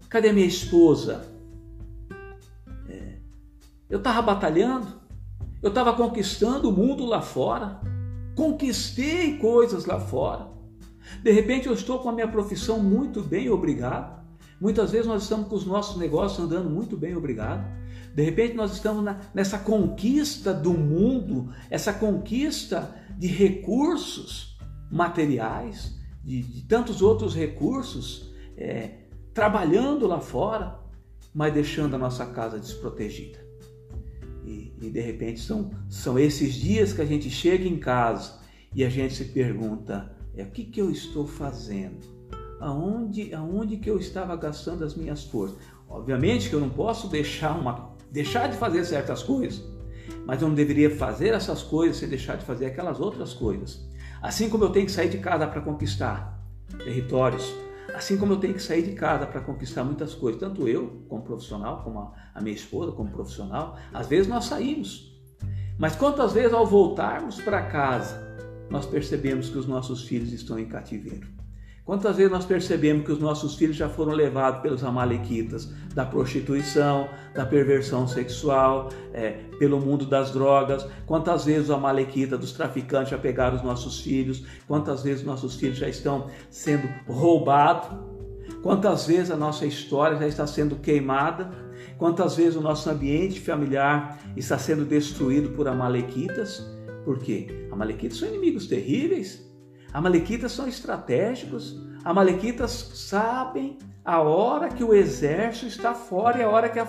Cadê 0.08 0.32
minha 0.32 0.46
esposa? 0.46 1.28
É, 2.88 3.18
eu 3.90 3.98
estava 3.98 4.22
batalhando, 4.22 4.88
eu 5.62 5.70
estava 5.70 5.94
conquistando 5.94 6.70
o 6.70 6.72
mundo 6.72 7.06
lá 7.06 7.22
fora, 7.22 7.82
conquistei 8.36 9.38
coisas 9.38 9.86
lá 9.86 10.00
fora. 10.00 10.48
De 11.22 11.32
repente 11.32 11.68
eu 11.68 11.74
estou 11.74 12.00
com 12.00 12.10
a 12.10 12.14
minha 12.14 12.28
profissão 12.28 12.80
muito 12.80 13.22
bem, 13.22 13.50
obrigado. 13.50 14.19
Muitas 14.60 14.92
vezes 14.92 15.08
nós 15.08 15.24
estamos 15.24 15.48
com 15.48 15.56
os 15.56 15.66
nossos 15.66 15.98
negócios 15.98 16.40
andando 16.40 16.70
muito 16.70 16.98
bem, 16.98 17.16
obrigado. 17.16 17.66
De 18.14 18.24
repente 18.24 18.56
nós 18.56 18.74
estamos 18.74 19.04
na, 19.04 19.22
nessa 19.34 19.58
conquista 19.58 20.54
do 20.54 20.74
mundo, 20.74 21.54
essa 21.70 21.94
conquista 21.94 22.94
de 23.18 23.28
recursos 23.28 24.58
materiais, 24.92 25.98
de, 26.24 26.42
de 26.42 26.62
tantos 26.64 27.02
outros 27.02 27.34
recursos, 27.34 28.34
é, 28.58 29.06
trabalhando 29.34 30.06
lá 30.08 30.20
fora, 30.20 30.80
mas 31.34 31.54
deixando 31.54 31.96
a 31.96 32.00
nossa 32.00 32.26
casa 32.26 32.60
desprotegida. 32.60 33.40
E, 34.44 34.74
e 34.82 34.90
de 34.90 35.00
repente 35.00 35.40
são, 35.40 35.72
são 35.88 36.18
esses 36.18 36.56
dias 36.56 36.92
que 36.92 37.02
a 37.02 37.06
gente 37.06 37.30
chega 37.30 37.66
em 37.66 37.78
casa 37.78 38.40
e 38.74 38.84
a 38.84 38.90
gente 38.90 39.14
se 39.14 39.26
pergunta: 39.26 40.14
é, 40.36 40.44
o 40.44 40.52
que, 40.52 40.66
que 40.66 40.82
eu 40.82 40.92
estou 40.92 41.26
fazendo? 41.26 42.19
Aonde, 42.60 43.34
aonde 43.34 43.78
que 43.78 43.90
eu 43.90 43.98
estava 43.98 44.36
gastando 44.36 44.84
as 44.84 44.96
minhas 44.96 45.24
forças. 45.24 45.58
Obviamente 45.88 46.50
que 46.50 46.56
eu 46.56 46.60
não 46.60 46.70
posso 46.70 47.08
deixar, 47.08 47.58
uma, 47.58 47.96
deixar 48.12 48.48
de 48.48 48.58
fazer 48.58 48.86
certas 48.86 49.24
coisas, 49.24 49.64
mas 50.26 50.42
eu 50.42 50.48
não 50.48 50.56
deveria 50.56 50.96
fazer 50.96 51.30
essas 51.30 51.64
coisas 51.64 51.98
sem 51.98 52.08
deixar 52.08 52.38
de 52.38 52.46
fazer 52.46 52.68
aquelas 52.68 53.00
outras 53.00 53.34
coisas. 53.34 53.88
Assim 54.22 54.50
como 54.50 54.66
eu 54.66 54.70
tenho 54.70 54.86
que 54.86 54.92
sair 54.92 55.10
de 55.10 55.18
casa 55.18 55.48
para 55.48 55.62
conquistar 55.62 56.40
territórios, 56.78 57.52
assim 57.96 58.18
como 58.18 58.34
eu 58.34 58.38
tenho 58.38 58.54
que 58.54 58.62
sair 58.62 58.84
de 58.84 58.92
casa 58.92 59.26
para 59.26 59.42
conquistar 59.42 59.84
muitas 59.84 60.14
coisas, 60.14 60.40
tanto 60.40 60.68
eu 60.68 61.04
como 61.08 61.24
profissional, 61.24 61.82
como 61.84 62.00
a, 62.00 62.14
a 62.36 62.42
minha 62.42 62.56
esposa 62.56 62.92
como 62.92 63.10
profissional, 63.10 63.78
às 63.94 64.08
vezes 64.08 64.28
nós 64.28 64.46
saímos. 64.46 65.18
Mas 65.78 65.96
quantas 65.96 66.34
vezes 66.34 66.54
ao 66.54 66.66
voltarmos 66.66 67.40
para 67.42 67.62
casa, 67.64 68.30
nós 68.70 68.86
percebemos 68.86 69.50
que 69.50 69.58
os 69.58 69.66
nossos 69.66 70.04
filhos 70.04 70.34
estão 70.34 70.60
em 70.60 70.66
cativeiro? 70.66 71.39
Quantas 71.90 72.18
vezes 72.18 72.32
nós 72.32 72.46
percebemos 72.46 73.04
que 73.04 73.12
os 73.12 73.18
nossos 73.18 73.56
filhos 73.56 73.76
já 73.76 73.90
foram 73.90 74.12
levados 74.12 74.62
pelos 74.62 74.84
amalequitas 74.84 75.74
da 75.96 76.06
prostituição, 76.06 77.10
da 77.34 77.48
perversão 77.48 78.08
sexual, 78.08 78.90
é, 79.12 79.32
pelo 79.58 79.80
mundo 79.80 80.06
das 80.06 80.30
drogas? 80.30 80.86
Quantas 81.08 81.46
vezes 81.46 81.64
os 81.64 81.72
amalequitas 81.72 82.40
dos 82.40 82.52
traficantes 82.52 83.10
já 83.10 83.18
pegaram 83.18 83.56
os 83.56 83.64
nossos 83.64 84.02
filhos? 84.02 84.46
Quantas 84.68 85.02
vezes 85.02 85.26
nossos 85.26 85.56
filhos 85.56 85.80
já 85.80 85.90
estão 85.90 86.28
sendo 86.52 86.88
roubados? 87.08 87.90
Quantas 88.62 89.08
vezes 89.08 89.32
a 89.32 89.36
nossa 89.36 89.66
história 89.66 90.16
já 90.16 90.28
está 90.28 90.46
sendo 90.46 90.76
queimada? 90.76 91.50
Quantas 91.98 92.36
vezes 92.36 92.56
o 92.56 92.62
nosso 92.62 92.88
ambiente 92.88 93.42
familiar 93.42 94.20
está 94.38 94.60
sendo 94.60 94.86
destruído 94.86 95.50
por 95.56 95.68
amalequitas? 95.68 96.64
Por 97.04 97.18
quê? 97.18 97.68
Amalequitas 97.72 98.20
são 98.20 98.28
inimigos 98.28 98.68
terríveis 98.68 99.49
Amalequitas 99.94 100.52
são 100.52 100.68
estratégicos. 100.68 101.82
Amalequitas 102.04 102.72
sabem 102.72 103.78
a 104.06 104.22
hora 104.22 104.70
que 104.70 104.84
o 104.84 104.94
exército 104.94 105.68
está 105.68 105.94
fora 105.94 106.40
e 106.40 106.44
a 106.44 106.50
hora 106.50 106.70
que 106.70 106.80
a 106.80 106.88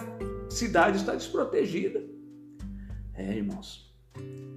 cidade 0.48 0.98
está 0.98 1.14
desprotegida. 1.14 2.02
É, 3.14 3.36
irmãos, 3.36 3.94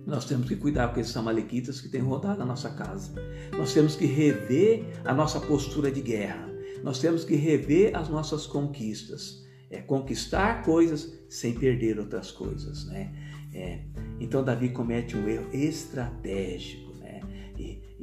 nós 0.06 0.26
temos 0.26 0.48
que 0.48 0.56
cuidar 0.56 0.94
com 0.94 1.00
esses 1.00 1.16
amalequitas 1.16 1.80
que 1.80 1.90
têm 1.90 2.02
rodado 2.02 2.42
a 2.42 2.46
nossa 2.46 2.70
casa. 2.70 3.14
Nós 3.58 3.74
temos 3.74 3.96
que 3.96 4.06
rever 4.06 4.86
a 5.06 5.14
nossa 5.14 5.40
postura 5.40 5.90
de 5.90 6.02
guerra. 6.02 6.50
Nós 6.84 7.00
temos 7.00 7.24
que 7.24 7.36
rever 7.36 7.96
as 7.96 8.10
nossas 8.10 8.46
conquistas. 8.46 9.44
É 9.70 9.82
conquistar 9.82 10.64
coisas 10.64 11.18
sem 11.30 11.54
perder 11.54 11.98
outras 11.98 12.32
coisas, 12.32 12.86
né? 12.86 13.12
É, 13.54 13.86
então 14.20 14.44
Davi 14.44 14.70
comete 14.70 15.16
um 15.16 15.28
erro 15.28 15.48
estratégico 15.52 16.83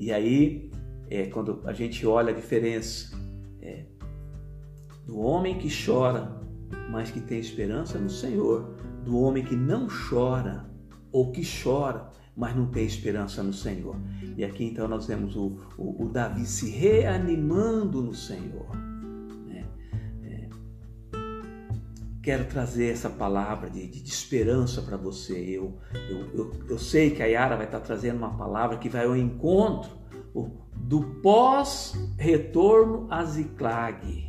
e, 0.01 0.11
aí, 0.11 0.71
é, 1.11 1.27
quando 1.27 1.61
a 1.65 1.73
gente 1.73 2.07
olha 2.07 2.33
a 2.33 2.35
diferença 2.35 3.15
é, 3.61 3.85
do 5.07 5.19
homem 5.19 5.59
que 5.59 5.69
chora, 5.69 6.41
mas 6.91 7.11
que 7.11 7.21
tem 7.21 7.39
esperança 7.39 7.99
no 7.99 8.09
Senhor, 8.09 8.75
do 9.05 9.19
homem 9.19 9.45
que 9.45 9.55
não 9.55 9.87
chora 9.89 10.69
ou 11.13 11.31
que 11.31 11.43
chora, 11.43 12.11
mas 12.37 12.57
não 12.57 12.67
tem 12.67 12.87
esperança 12.87 13.43
no 13.43 13.53
Senhor. 13.53 13.97
E 14.37 14.45
aqui 14.45 14.65
então 14.65 14.89
nós 14.89 15.07
vemos 15.07 15.37
o, 15.37 15.59
o, 15.77 16.05
o 16.05 16.09
Davi 16.09 16.47
se 16.47 16.71
reanimando 16.71 18.01
no 18.01 18.15
Senhor. 18.15 18.90
Quero 22.23 22.45
trazer 22.45 22.93
essa 22.93 23.09
palavra 23.09 23.71
de, 23.71 23.87
de, 23.87 24.03
de 24.03 24.11
esperança 24.11 24.83
para 24.83 24.97
você. 24.97 25.39
Eu, 25.39 25.79
eu, 25.95 26.29
eu, 26.35 26.53
eu, 26.69 26.79
sei 26.79 27.11
que 27.11 27.23
a 27.23 27.27
Yara 27.27 27.57
vai 27.57 27.67
estar 27.67 27.81
trazendo 27.81 28.19
uma 28.19 28.37
palavra 28.37 28.77
que 28.77 28.89
vai 28.89 29.07
ao 29.07 29.17
encontro 29.17 29.91
do 30.77 31.03
pós-retorno 31.23 33.07
a 33.11 33.25
Ziclag. 33.25 34.29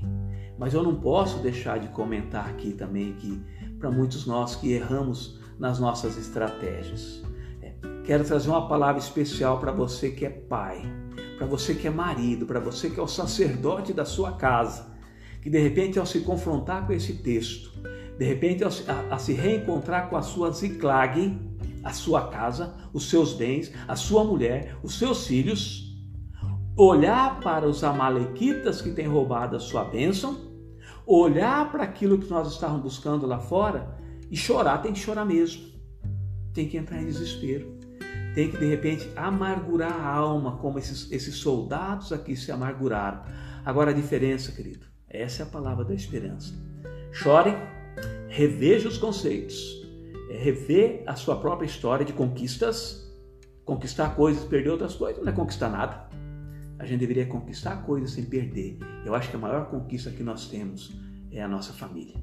Mas 0.57 0.73
eu 0.73 0.83
não 0.83 0.95
posso 0.95 1.39
deixar 1.39 1.79
de 1.79 1.87
comentar 1.89 2.47
aqui 2.49 2.73
também 2.73 3.13
que 3.13 3.43
para 3.79 3.89
muitos 3.89 4.25
nós 4.27 4.55
que 4.55 4.71
erramos 4.71 5.39
nas 5.57 5.79
nossas 5.79 6.17
estratégias. 6.17 7.23
É, 7.61 7.73
quero 8.03 8.23
trazer 8.23 8.49
uma 8.49 8.67
palavra 8.67 9.01
especial 9.01 9.59
para 9.59 9.71
você 9.71 10.11
que 10.11 10.25
é 10.25 10.29
pai, 10.29 10.83
para 11.37 11.47
você 11.47 11.73
que 11.73 11.87
é 11.87 11.89
marido, 11.89 12.45
para 12.45 12.59
você 12.59 12.89
que 12.89 12.99
é 12.99 13.03
o 13.03 13.07
sacerdote 13.07 13.91
da 13.91 14.05
sua 14.05 14.33
casa, 14.33 14.90
que 15.41 15.49
de 15.49 15.59
repente 15.59 15.97
ao 15.97 16.05
se 16.05 16.21
confrontar 16.21 16.85
com 16.85 16.93
esse 16.93 17.13
texto, 17.15 17.71
de 18.17 18.25
repente 18.25 18.63
ao, 18.63 18.69
a, 18.87 19.15
a 19.15 19.17
se 19.17 19.33
reencontrar 19.33 20.09
com 20.09 20.15
a 20.15 20.21
sua 20.21 20.51
Ziclag, 20.51 21.37
a 21.83 21.91
sua 21.91 22.27
casa, 22.27 22.75
os 22.93 23.09
seus 23.09 23.33
bens, 23.33 23.71
a 23.87 23.95
sua 23.95 24.23
mulher, 24.23 24.77
os 24.83 24.97
seus 24.97 25.25
filhos, 25.25 25.91
olhar 26.77 27.39
para 27.39 27.67
os 27.67 27.83
amalequitas 27.83 28.81
que 28.81 28.91
têm 28.91 29.07
roubado 29.07 29.55
a 29.55 29.59
sua 29.59 29.83
bênção, 29.83 30.37
olhar 31.05 31.71
para 31.71 31.83
aquilo 31.83 32.19
que 32.19 32.29
nós 32.29 32.51
estávamos 32.51 32.83
buscando 32.83 33.25
lá 33.25 33.39
fora 33.39 33.97
e 34.29 34.37
chorar, 34.37 34.81
tem 34.81 34.93
que 34.93 34.99
chorar 34.99 35.25
mesmo. 35.25 35.71
Tem 36.53 36.67
que 36.67 36.77
entrar 36.77 37.01
em 37.01 37.05
desespero. 37.05 37.79
Tem 38.35 38.49
que 38.49 38.57
de 38.57 38.65
repente 38.65 39.09
amargurar 39.15 39.91
a 39.91 40.13
alma, 40.13 40.57
como 40.57 40.79
esses, 40.79 41.11
esses 41.11 41.35
soldados 41.35 42.13
aqui 42.13 42.35
se 42.35 42.51
amarguraram. 42.51 43.23
Agora 43.65 43.91
a 43.91 43.93
diferença, 43.93 44.51
querido, 44.51 44.90
essa 45.11 45.43
é 45.43 45.45
a 45.45 45.49
palavra 45.49 45.85
da 45.85 45.93
esperança. 45.93 46.53
Chore, 47.11 47.53
reveja 48.27 48.87
os 48.87 48.97
conceitos, 48.97 49.85
é, 50.29 50.37
rever 50.37 51.03
a 51.05 51.15
sua 51.15 51.37
própria 51.37 51.65
história 51.65 52.05
de 52.05 52.13
conquistas. 52.13 52.99
Conquistar 53.63 54.15
coisas, 54.15 54.43
perder 54.43 54.71
outras 54.71 54.95
coisas, 54.95 55.23
não 55.23 55.31
é 55.31 55.35
conquistar 55.35 55.69
nada 55.69 56.09
a 56.81 56.85
gente 56.85 56.99
deveria 56.99 57.27
conquistar 57.27 57.83
coisas 57.83 58.11
sem 58.11 58.25
perder. 58.25 58.79
Eu 59.05 59.13
acho 59.13 59.29
que 59.29 59.35
a 59.35 59.39
maior 59.39 59.69
conquista 59.69 60.09
que 60.09 60.23
nós 60.23 60.47
temos 60.47 60.91
é 61.31 61.39
a 61.39 61.47
nossa 61.47 61.71
família. 61.73 62.15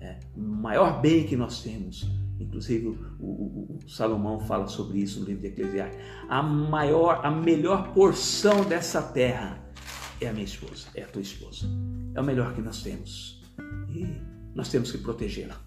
É, 0.00 0.18
o 0.34 0.40
maior 0.40 1.02
bem 1.02 1.26
que 1.26 1.36
nós 1.36 1.62
temos, 1.62 2.10
inclusive 2.40 2.88
o, 2.88 2.96
o, 3.20 3.78
o, 3.84 3.90
Salomão 3.90 4.40
fala 4.40 4.66
sobre 4.68 5.00
isso 5.00 5.20
no 5.20 5.26
livro 5.26 5.42
de 5.42 5.48
Eclesiastes, 5.48 6.00
a 6.30 6.42
maior, 6.42 7.20
a 7.22 7.30
melhor 7.30 7.92
porção 7.92 8.64
dessa 8.64 9.02
terra 9.02 9.59
é 10.20 10.28
a 10.28 10.32
minha 10.32 10.44
esposa, 10.44 10.88
é 10.94 11.02
a 11.02 11.06
tua 11.06 11.22
esposa. 11.22 11.66
É 12.14 12.20
o 12.20 12.24
melhor 12.24 12.54
que 12.54 12.60
nós 12.60 12.82
temos 12.82 13.42
e 13.88 14.06
nós 14.54 14.68
temos 14.68 14.90
que 14.92 14.98
protegê-la. 14.98 15.60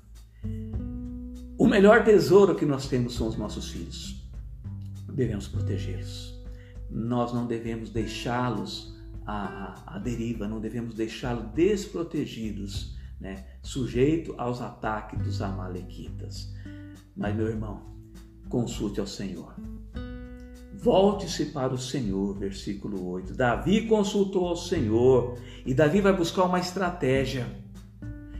O 1.57 1.67
melhor 1.67 2.03
tesouro 2.03 2.55
que 2.55 2.65
nós 2.65 2.87
temos 2.87 3.15
são 3.15 3.27
os 3.27 3.37
nossos 3.37 3.69
filhos. 3.69 4.21
Devemos 5.07 5.47
protegê-los 5.47 6.33
nós 6.93 7.33
não 7.33 7.47
devemos 7.47 7.89
deixá-los 7.89 8.93
à, 9.25 9.95
à 9.95 9.97
deriva, 9.97 10.47
não 10.47 10.59
devemos 10.59 10.93
deixá-los 10.93 11.51
desprotegidos, 11.53 12.95
né? 13.19 13.45
sujeito 13.63 14.35
aos 14.37 14.61
ataques 14.61 15.19
dos 15.19 15.41
amalequitas. 15.41 16.53
Mas, 17.15 17.35
meu 17.35 17.47
irmão, 17.47 17.81
consulte 18.47 18.99
ao 18.99 19.07
Senhor. 19.07 19.55
Volte-se 20.83 21.45
para 21.45 21.73
o 21.73 21.77
Senhor, 21.77 22.37
versículo 22.37 23.07
8. 23.09 23.33
Davi 23.35 23.87
consultou 23.87 24.49
ao 24.49 24.57
Senhor 24.57 25.37
e 25.65 25.73
Davi 25.73 26.01
vai 26.01 26.11
buscar 26.11 26.43
uma 26.43 26.59
estratégia. 26.59 27.47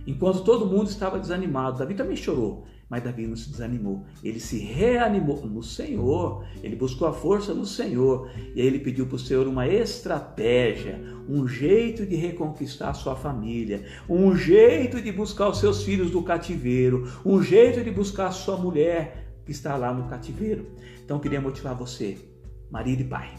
Enquanto 0.05 0.43
todo 0.43 0.65
mundo 0.65 0.89
estava 0.89 1.17
desanimado, 1.17 1.77
Davi 1.77 1.93
também 1.93 2.17
chorou, 2.17 2.65
mas 2.89 3.01
Davi 3.01 3.25
não 3.27 3.37
se 3.37 3.49
desanimou. 3.49 4.03
Ele 4.21 4.41
se 4.41 4.59
reanimou 4.59 5.45
no 5.45 5.63
Senhor, 5.63 6.43
ele 6.61 6.75
buscou 6.75 7.07
a 7.07 7.13
força 7.13 7.53
no 7.53 7.65
Senhor 7.65 8.29
e 8.53 8.59
aí 8.59 8.67
ele 8.67 8.79
pediu 8.79 9.07
para 9.07 9.15
o 9.15 9.19
Senhor 9.19 9.47
uma 9.47 9.65
estratégia, 9.65 11.01
um 11.29 11.47
jeito 11.47 12.05
de 12.05 12.17
reconquistar 12.17 12.89
a 12.89 12.93
sua 12.93 13.15
família, 13.15 13.85
um 14.09 14.35
jeito 14.35 15.01
de 15.01 15.13
buscar 15.13 15.47
os 15.47 15.61
seus 15.61 15.81
filhos 15.83 16.11
do 16.11 16.21
cativeiro, 16.21 17.09
um 17.25 17.41
jeito 17.41 17.81
de 17.81 17.89
buscar 17.89 18.27
a 18.27 18.31
sua 18.31 18.57
mulher 18.57 19.39
que 19.45 19.53
está 19.53 19.77
lá 19.77 19.93
no 19.93 20.09
cativeiro. 20.09 20.67
Então, 21.05 21.19
queria 21.19 21.39
motivar 21.39 21.73
você, 21.73 22.32
marido 22.73 23.01
e 23.01 23.05
pai. 23.05 23.29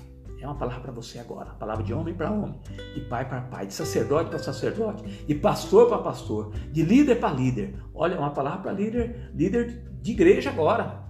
É 0.40 0.46
uma 0.46 0.54
palavra 0.54 0.82
para 0.82 0.92
você 0.92 1.18
agora, 1.18 1.50
palavra 1.54 1.82
de 1.82 1.92
homem 1.92 2.14
para 2.14 2.30
homem, 2.30 2.60
de 2.94 3.00
pai 3.00 3.28
para 3.28 3.40
pai, 3.40 3.66
de 3.66 3.74
sacerdote 3.74 4.30
para 4.30 4.38
sacerdote, 4.38 5.02
de 5.26 5.34
pastor 5.34 5.88
para 5.88 5.98
pastor, 5.98 6.52
de 6.70 6.82
líder 6.82 7.16
para 7.16 7.34
líder. 7.34 7.74
Olha, 7.92 8.16
uma 8.16 8.30
palavra 8.30 8.60
para 8.60 8.72
líder, 8.72 9.32
líder 9.34 9.90
de 10.00 10.12
igreja 10.12 10.50
agora. 10.50 11.02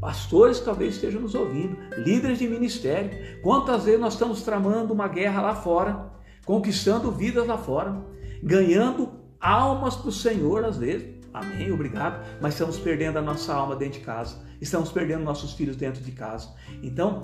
Pastores 0.00 0.60
talvez 0.60 0.94
estejam 0.94 1.20
nos 1.20 1.34
ouvindo, 1.34 1.76
líderes 1.98 2.38
de 2.38 2.46
ministério. 2.46 3.40
Quantas 3.42 3.84
vezes 3.84 4.00
nós 4.00 4.12
estamos 4.12 4.42
tramando 4.42 4.92
uma 4.92 5.08
guerra 5.08 5.42
lá 5.42 5.54
fora, 5.54 6.12
conquistando 6.44 7.10
vidas 7.10 7.46
lá 7.46 7.56
fora, 7.58 7.96
ganhando 8.42 9.10
almas 9.40 9.96
para 9.96 10.08
o 10.08 10.12
Senhor 10.12 10.64
às 10.64 10.76
vezes, 10.76 11.22
Amém, 11.32 11.72
obrigado. 11.72 12.22
Mas 12.42 12.54
estamos 12.54 12.78
perdendo 12.78 13.18
a 13.18 13.22
nossa 13.22 13.54
alma 13.54 13.74
dentro 13.74 13.98
de 13.98 14.04
casa. 14.04 14.36
Estamos 14.60 14.92
perdendo 14.92 15.24
nossos 15.24 15.54
filhos 15.54 15.76
dentro 15.76 16.02
de 16.02 16.12
casa. 16.12 16.54
Então, 16.82 17.22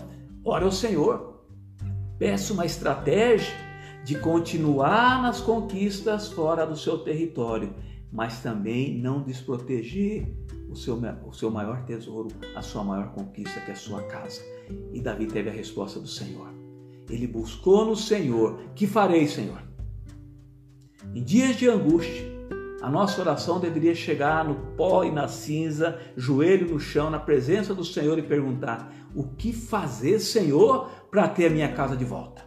ora 0.48 0.64
ao 0.64 0.72
Senhor. 0.72 1.44
Peça 2.18 2.52
uma 2.52 2.66
estratégia 2.66 3.54
de 4.04 4.18
continuar 4.18 5.22
nas 5.22 5.40
conquistas 5.40 6.28
fora 6.32 6.66
do 6.66 6.76
seu 6.76 6.98
território, 6.98 7.74
mas 8.10 8.40
também 8.40 8.98
não 8.98 9.22
desproteger 9.22 10.26
o 10.70 10.74
seu, 10.74 10.98
o 11.26 11.32
seu 11.32 11.50
maior 11.50 11.84
tesouro, 11.84 12.28
a 12.54 12.62
sua 12.62 12.82
maior 12.82 13.12
conquista, 13.12 13.60
que 13.60 13.70
é 13.70 13.74
a 13.74 13.76
sua 13.76 14.02
casa. 14.04 14.40
E 14.92 15.00
Davi 15.00 15.26
teve 15.26 15.50
a 15.50 15.52
resposta 15.52 16.00
do 16.00 16.08
Senhor. 16.08 16.48
Ele 17.08 17.26
buscou 17.26 17.84
no 17.84 17.96
Senhor: 17.96 18.58
Que 18.74 18.86
farei, 18.86 19.26
Senhor? 19.26 19.62
Em 21.14 21.22
dias 21.22 21.56
de 21.56 21.68
angústia, 21.68 22.27
a 22.80 22.88
nossa 22.88 23.20
oração 23.20 23.58
deveria 23.58 23.94
chegar 23.94 24.44
no 24.44 24.54
pó 24.76 25.02
e 25.02 25.10
na 25.10 25.26
cinza, 25.26 25.98
joelho 26.16 26.70
no 26.70 26.78
chão, 26.78 27.10
na 27.10 27.18
presença 27.18 27.74
do 27.74 27.84
Senhor 27.84 28.18
e 28.18 28.22
perguntar: 28.22 28.92
O 29.14 29.24
que 29.24 29.52
fazer, 29.52 30.20
Senhor, 30.20 30.88
para 31.10 31.26
ter 31.28 31.46
a 31.46 31.50
minha 31.50 31.72
casa 31.72 31.96
de 31.96 32.04
volta? 32.04 32.46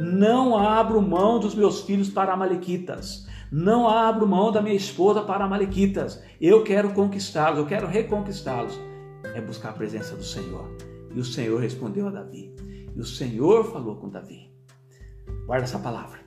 Não 0.00 0.56
abro 0.56 1.00
mão 1.00 1.38
dos 1.38 1.54
meus 1.54 1.80
filhos 1.80 2.10
para 2.10 2.32
Amalequitas. 2.32 3.26
Não 3.50 3.88
abro 3.88 4.28
mão 4.28 4.52
da 4.52 4.60
minha 4.60 4.74
esposa 4.74 5.22
para 5.22 5.44
Amalequitas. 5.44 6.22
Eu 6.38 6.62
quero 6.62 6.92
conquistá-los, 6.92 7.58
eu 7.58 7.66
quero 7.66 7.86
reconquistá-los. 7.86 8.78
É 9.34 9.40
buscar 9.40 9.70
a 9.70 9.72
presença 9.72 10.14
do 10.14 10.22
Senhor. 10.22 10.68
E 11.14 11.18
o 11.18 11.24
Senhor 11.24 11.58
respondeu 11.58 12.06
a 12.06 12.10
Davi. 12.10 12.54
E 12.94 13.00
o 13.00 13.04
Senhor 13.04 13.64
falou 13.64 13.96
com 13.96 14.10
Davi. 14.10 14.52
Guarda 15.46 15.64
essa 15.64 15.78
palavra. 15.78 16.18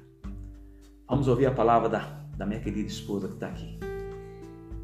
Vamos 1.08 1.28
ouvir 1.28 1.46
a 1.46 1.52
palavra 1.52 1.90
da 1.90 2.21
da 2.38 2.46
minha 2.46 2.60
querida 2.60 2.88
esposa 2.88 3.28
que 3.28 3.34
está 3.36 3.48
aqui. 3.48 3.78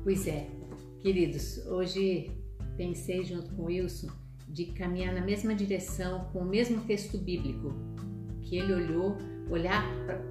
Pois 0.03 0.27
é, 0.27 0.47
queridos, 0.99 1.65
hoje 1.67 2.31
pensei 2.77 3.23
junto 3.23 3.53
com 3.55 3.63
o 3.63 3.65
Wilson 3.65 4.07
de 4.47 4.65
caminhar 4.67 5.13
na 5.13 5.21
mesma 5.21 5.53
direção 5.53 6.25
com 6.31 6.39
o 6.39 6.45
mesmo 6.45 6.81
texto 6.81 7.17
bíblico 7.17 7.73
que 8.41 8.57
ele 8.57 8.73
olhou, 8.73 9.17
olhar 9.49 9.83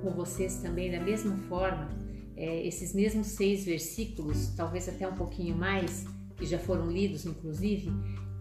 com 0.03 0.11
vocês 0.11 0.57
também 0.63 0.91
da 0.91 1.01
mesma 1.01 1.37
forma, 1.49 1.89
é, 2.37 2.67
esses 2.67 2.95
mesmos 2.95 3.29
seis 3.29 3.65
versículos, 3.65 4.55
talvez 4.57 4.89
até 4.89 5.07
um 5.07 5.15
pouquinho 5.15 5.57
mais, 5.57 6.07
que 6.37 6.47
já 6.47 6.59
foram 6.59 6.91
lidos 6.91 7.27
inclusive, 7.27 7.91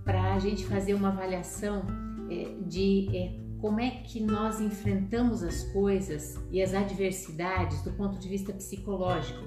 para 0.04 0.34
a 0.34 0.40
gente 0.40 0.66
fazer 0.66 0.94
uma 0.94 1.10
avaliação 1.10 1.84
é, 2.30 2.56
de 2.68 3.10
é, 3.16 3.45
como 3.60 3.80
é 3.80 3.90
que 3.90 4.20
nós 4.20 4.60
enfrentamos 4.60 5.44
as 5.44 5.64
coisas 5.72 6.40
e 6.52 6.62
as 6.62 6.74
adversidades 6.74 7.82
do 7.82 7.92
ponto 7.92 8.20
de 8.20 8.28
vista 8.28 8.54
psicológico. 8.54 9.44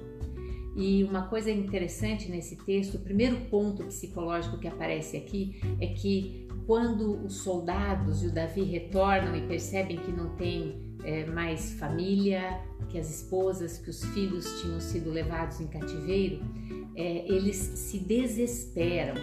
E 0.75 1.03
uma 1.03 1.27
coisa 1.27 1.51
interessante 1.51 2.29
nesse 2.29 2.55
texto, 2.55 2.95
o 2.95 2.99
primeiro 2.99 3.37
ponto 3.49 3.83
psicológico 3.85 4.57
que 4.57 4.67
aparece 4.67 5.17
aqui 5.17 5.59
é 5.79 5.87
que 5.87 6.47
quando 6.65 7.25
os 7.25 7.37
soldados 7.37 8.23
e 8.23 8.27
o 8.27 8.31
Davi 8.31 8.63
retornam 8.63 9.35
e 9.35 9.41
percebem 9.47 9.97
que 9.97 10.11
não 10.11 10.35
tem 10.35 10.95
é, 11.03 11.25
mais 11.25 11.73
família, 11.73 12.61
que 12.89 12.97
as 12.97 13.09
esposas, 13.09 13.77
que 13.77 13.89
os 13.89 14.03
filhos 14.05 14.61
tinham 14.61 14.79
sido 14.79 15.09
levados 15.09 15.59
em 15.59 15.67
cativeiro, 15.67 16.41
é, 16.95 17.27
eles 17.27 17.55
se 17.55 17.99
desesperam 17.99 19.15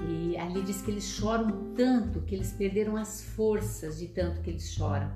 e 0.00 0.36
ali 0.36 0.62
diz 0.62 0.82
que 0.82 0.90
eles 0.90 1.04
choram 1.04 1.72
tanto 1.74 2.20
que 2.22 2.34
eles 2.34 2.52
perderam 2.52 2.96
as 2.96 3.22
forças 3.22 3.98
de 3.98 4.08
tanto 4.08 4.40
que 4.42 4.50
eles 4.50 4.70
choram. 4.70 5.10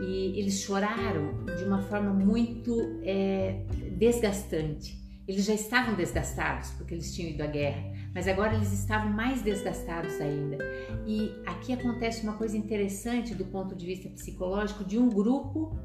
E 0.00 0.38
eles 0.38 0.60
choraram 0.60 1.44
de 1.56 1.64
uma 1.64 1.82
forma 1.82 2.12
muito 2.12 3.00
é, 3.02 3.64
desgastante. 3.96 4.98
Eles 5.26 5.44
já 5.44 5.54
estavam 5.54 5.94
desgastados 5.94 6.70
porque 6.70 6.92
eles 6.92 7.14
tinham 7.14 7.30
ido 7.30 7.42
à 7.42 7.46
guerra, 7.46 7.92
mas 8.12 8.26
agora 8.26 8.54
eles 8.54 8.72
estavam 8.72 9.12
mais 9.12 9.42
desgastados 9.42 10.20
ainda. 10.20 10.58
E 11.06 11.32
aqui 11.46 11.72
acontece 11.72 12.22
uma 12.24 12.32
coisa 12.32 12.56
interessante 12.56 13.34
do 13.34 13.44
ponto 13.44 13.74
de 13.76 13.86
vista 13.86 14.08
psicológico 14.08 14.84
de 14.84 14.98
um 14.98 15.08
grupo 15.08 15.78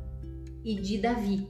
e 0.64 0.82
de 0.82 0.98
Davi. 0.98 1.48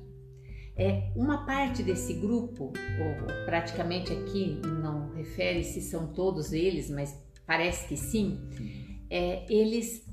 É, 0.78 1.12
uma 1.16 1.46
parte 1.46 1.82
desse 1.82 2.14
grupo, 2.14 2.66
ou 2.66 3.46
praticamente 3.46 4.12
aqui 4.12 4.60
não 4.82 5.14
refere 5.14 5.64
se 5.64 5.82
são 5.82 6.08
todos 6.08 6.52
eles, 6.52 6.90
mas 6.90 7.18
parece 7.46 7.88
que 7.88 7.96
sim, 7.96 8.40
é, 9.10 9.46
eles 9.50 10.06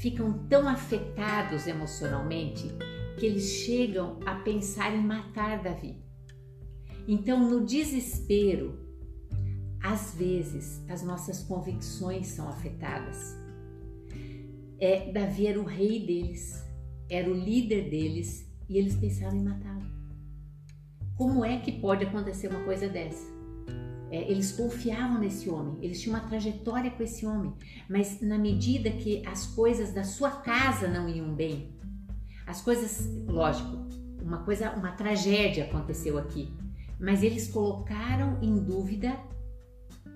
ficam 0.00 0.46
tão 0.48 0.66
afetados 0.68 1.66
emocionalmente 1.66 2.70
que 3.18 3.26
eles 3.26 3.44
chegam 3.44 4.18
a 4.24 4.36
pensar 4.36 4.94
em 4.94 5.02
matar 5.02 5.62
Davi. 5.62 5.96
Então, 7.06 7.38
no 7.50 7.66
desespero, 7.66 8.78
às 9.82 10.14
vezes 10.14 10.82
as 10.88 11.02
nossas 11.02 11.42
convicções 11.42 12.28
são 12.28 12.48
afetadas. 12.48 13.36
É, 14.78 15.10
Davi 15.12 15.46
era 15.46 15.60
o 15.60 15.64
rei 15.64 16.06
deles, 16.06 16.64
era 17.10 17.28
o 17.28 17.34
líder 17.34 17.90
deles 17.90 18.48
e 18.68 18.78
eles 18.78 18.94
pensaram 18.96 19.36
em 19.36 19.42
matá-lo. 19.42 19.77
Como 21.18 21.44
é 21.44 21.58
que 21.58 21.72
pode 21.72 22.04
acontecer 22.04 22.46
uma 22.46 22.62
coisa 22.62 22.88
dessa? 22.88 23.26
É, 24.08 24.30
eles 24.30 24.52
confiavam 24.52 25.18
nesse 25.18 25.50
homem, 25.50 25.76
eles 25.82 26.00
tinham 26.00 26.16
uma 26.16 26.26
trajetória 26.28 26.92
com 26.92 27.02
esse 27.02 27.26
homem, 27.26 27.52
mas 27.90 28.20
na 28.20 28.38
medida 28.38 28.88
que 28.88 29.26
as 29.26 29.44
coisas 29.48 29.92
da 29.92 30.04
sua 30.04 30.30
casa 30.30 30.86
não 30.86 31.08
iam 31.08 31.34
bem, 31.34 31.76
as 32.46 32.62
coisas, 32.62 33.06
lógico, 33.26 33.88
uma 34.22 34.44
coisa, 34.44 34.70
uma 34.70 34.92
tragédia 34.92 35.64
aconteceu 35.64 36.16
aqui, 36.16 36.56
mas 37.00 37.24
eles 37.24 37.48
colocaram 37.48 38.38
em 38.40 38.56
dúvida 38.62 39.18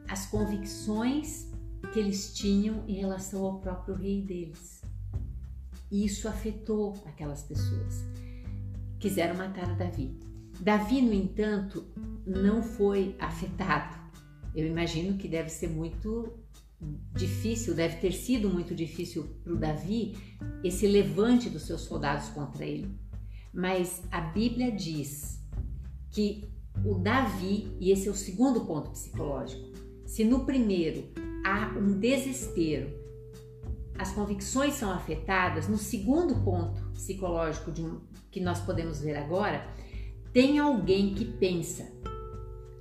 as 0.09 0.27
convicções 0.27 1.51
que 1.93 1.99
eles 1.99 2.33
tinham 2.33 2.85
em 2.87 2.95
relação 2.95 3.45
ao 3.45 3.59
próprio 3.59 3.97
rei 3.97 4.23
deles. 4.23 4.83
E 5.91 6.07
isso 6.07 6.29
afetou 6.29 6.95
aquelas 7.07 7.43
pessoas. 7.43 8.05
Quiseram 9.01 9.35
matar 9.35 9.77
Davi. 9.77 10.32
Davi, 10.61 11.03
no 11.03 11.13
entanto, 11.13 11.85
não 12.27 12.63
foi 12.63 13.17
afetado. 13.19 13.97
Eu 14.55 14.67
imagino 14.67 15.17
que 15.17 15.29
deve 15.29 15.49
ser 15.49 15.69
muito 15.69 16.39
difícil, 17.15 17.75
deve 17.75 17.97
ter 17.97 18.13
sido 18.13 18.49
muito 18.49 18.75
difícil 18.75 19.25
para 19.43 19.53
o 19.53 19.57
Davi 19.57 20.17
esse 20.65 20.87
levante 20.87 21.49
dos 21.49 21.63
seus 21.63 21.83
soldados 21.83 22.29
contra 22.29 22.65
ele. 22.65 22.91
Mas 23.53 24.03
a 24.11 24.21
Bíblia 24.21 24.73
diz 24.73 25.41
que 26.11 26.49
o 26.85 26.95
Davi, 26.95 27.77
e 27.79 27.91
esse 27.91 28.09
é 28.09 28.11
o 28.11 28.15
segundo 28.15 28.65
ponto 28.65 28.91
psicológico, 28.91 29.71
se 30.07 30.25
no 30.25 30.45
primeiro 30.45 31.09
há 31.45 31.77
um 31.79 31.99
desespero, 31.99 32.91
as 33.99 34.13
convicções 34.13 34.75
são 34.75 34.91
afetadas, 34.91 35.69
no 35.69 35.77
segundo 35.77 36.35
ponto 36.43 36.83
psicológico 36.93 37.71
um, 37.81 38.01
que 38.31 38.41
nós 38.41 38.61
podemos 38.61 39.01
ver 39.01 39.17
agora, 39.17 39.67
tem 40.33 40.59
alguém 40.59 41.15
que 41.15 41.25
pensa, 41.25 41.93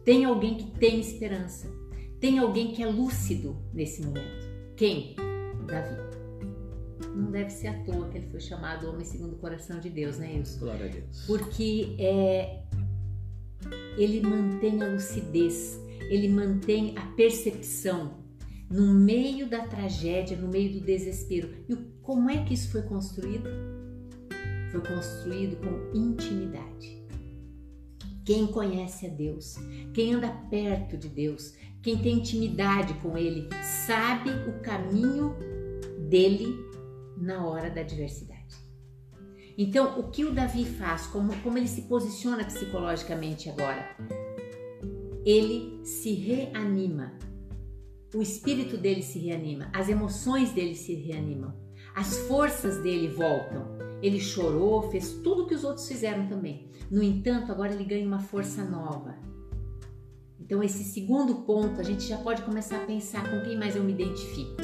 tem 0.05 0.23
alguém 0.25 0.55
que 0.55 0.71
tem 0.79 0.99
esperança, 0.99 1.69
tem 2.19 2.39
alguém 2.39 2.71
que 2.71 2.81
é 2.81 2.87
lúcido 2.87 3.57
nesse 3.73 4.01
momento. 4.01 4.47
Quem? 4.77 5.15
Davi. 5.67 5.95
Não 7.15 7.29
deve 7.29 7.49
ser 7.49 7.67
à 7.67 7.83
toa 7.83 8.07
que 8.07 8.17
ele 8.17 8.27
foi 8.27 8.39
chamado 8.39 8.87
homem 8.87 9.03
segundo 9.03 9.33
o 9.33 9.37
coração 9.37 9.79
de 9.79 9.89
Deus, 9.89 10.17
né, 10.17 10.33
Wilson? 10.33 10.59
Glória 10.59 10.85
a 10.85 10.89
Deus. 10.89 11.25
Porque 11.27 11.95
é, 11.99 12.63
ele 13.97 14.21
mantém 14.21 14.81
a 14.81 14.87
lucidez, 14.87 15.77
ele 16.09 16.29
mantém 16.29 16.97
a 16.97 17.05
percepção 17.17 18.21
no 18.69 18.93
meio 18.93 19.49
da 19.49 19.67
tragédia, 19.67 20.37
no 20.37 20.47
meio 20.47 20.71
do 20.71 20.79
desespero. 20.79 21.49
E 21.67 21.75
como 22.01 22.29
é 22.29 22.45
que 22.45 22.53
isso 22.53 22.71
foi 22.71 22.83
construído? 22.83 23.49
Foi 24.71 24.81
construído 24.81 25.57
com 25.57 25.97
intimidade. 25.97 27.00
Quem 28.31 28.47
conhece 28.47 29.07
a 29.07 29.09
Deus, 29.09 29.57
quem 29.93 30.13
anda 30.13 30.29
perto 30.49 30.95
de 30.95 31.09
Deus, 31.09 31.53
quem 31.83 31.97
tem 31.97 32.19
intimidade 32.19 32.93
com 33.01 33.17
Ele, 33.17 33.49
sabe 33.85 34.29
o 34.29 34.61
caminho 34.61 35.35
dele 36.07 36.55
na 37.17 37.45
hora 37.45 37.69
da 37.69 37.81
adversidade. 37.81 38.55
Então, 39.57 39.99
o 39.99 40.09
que 40.09 40.23
o 40.23 40.31
Davi 40.31 40.63
faz, 40.63 41.07
como, 41.07 41.35
como 41.41 41.57
ele 41.57 41.67
se 41.67 41.81
posiciona 41.81 42.45
psicologicamente 42.45 43.49
agora? 43.49 43.97
Ele 45.25 45.85
se 45.85 46.13
reanima, 46.13 47.11
o 48.15 48.21
espírito 48.21 48.77
dele 48.77 49.03
se 49.03 49.19
reanima, 49.19 49.69
as 49.73 49.89
emoções 49.89 50.53
dele 50.53 50.75
se 50.75 50.93
reanimam, 50.93 51.53
as 51.93 52.17
forças 52.29 52.81
dele 52.81 53.09
voltam. 53.09 53.90
Ele 54.01 54.19
chorou, 54.19 54.89
fez 54.89 55.13
tudo 55.23 55.43
o 55.43 55.47
que 55.47 55.53
os 55.53 55.63
outros 55.63 55.87
fizeram 55.87 56.27
também. 56.27 56.67
No 56.89 57.03
entanto, 57.03 57.51
agora 57.51 57.73
ele 57.73 57.83
ganha 57.83 58.05
uma 58.05 58.19
força 58.19 58.63
nova. 58.63 59.15
Então, 60.39 60.61
esse 60.61 60.83
segundo 60.83 61.35
ponto, 61.45 61.79
a 61.79 61.83
gente 61.83 62.03
já 62.03 62.17
pode 62.17 62.41
começar 62.41 62.83
a 62.83 62.85
pensar 62.85 63.29
com 63.29 63.41
quem 63.41 63.57
mais 63.57 63.75
eu 63.75 63.83
me 63.83 63.93
identifico. 63.93 64.57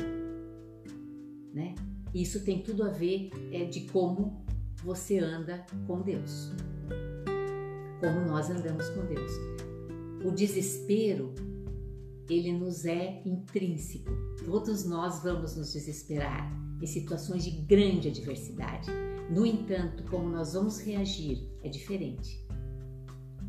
Né? 1.53 1.75
Isso 2.13 2.43
tem 2.43 2.61
tudo 2.61 2.83
a 2.83 2.89
ver 2.89 3.29
é, 3.53 3.63
de 3.63 3.81
como 3.81 4.45
você 4.83 5.19
anda 5.19 5.65
com 5.85 6.01
Deus. 6.01 6.51
Como 8.01 8.25
nós 8.27 8.49
andamos 8.49 8.89
com 8.89 9.05
Deus. 9.05 9.31
O 10.25 10.31
desespero, 10.31 11.33
ele 12.29 12.51
nos 12.51 12.85
é 12.85 13.21
intrínseco. 13.25 14.11
Todos 14.43 14.83
nós 14.83 15.23
vamos 15.23 15.55
nos 15.55 15.71
desesperar 15.71 16.51
em 16.81 16.85
situações 16.85 17.43
de 17.45 17.51
grande 17.51 18.09
adversidade. 18.09 18.91
No 19.29 19.45
entanto, 19.45 20.03
como 20.09 20.29
nós 20.29 20.53
vamos 20.53 20.79
reagir 20.79 21.49
é 21.63 21.69
diferente. 21.69 22.45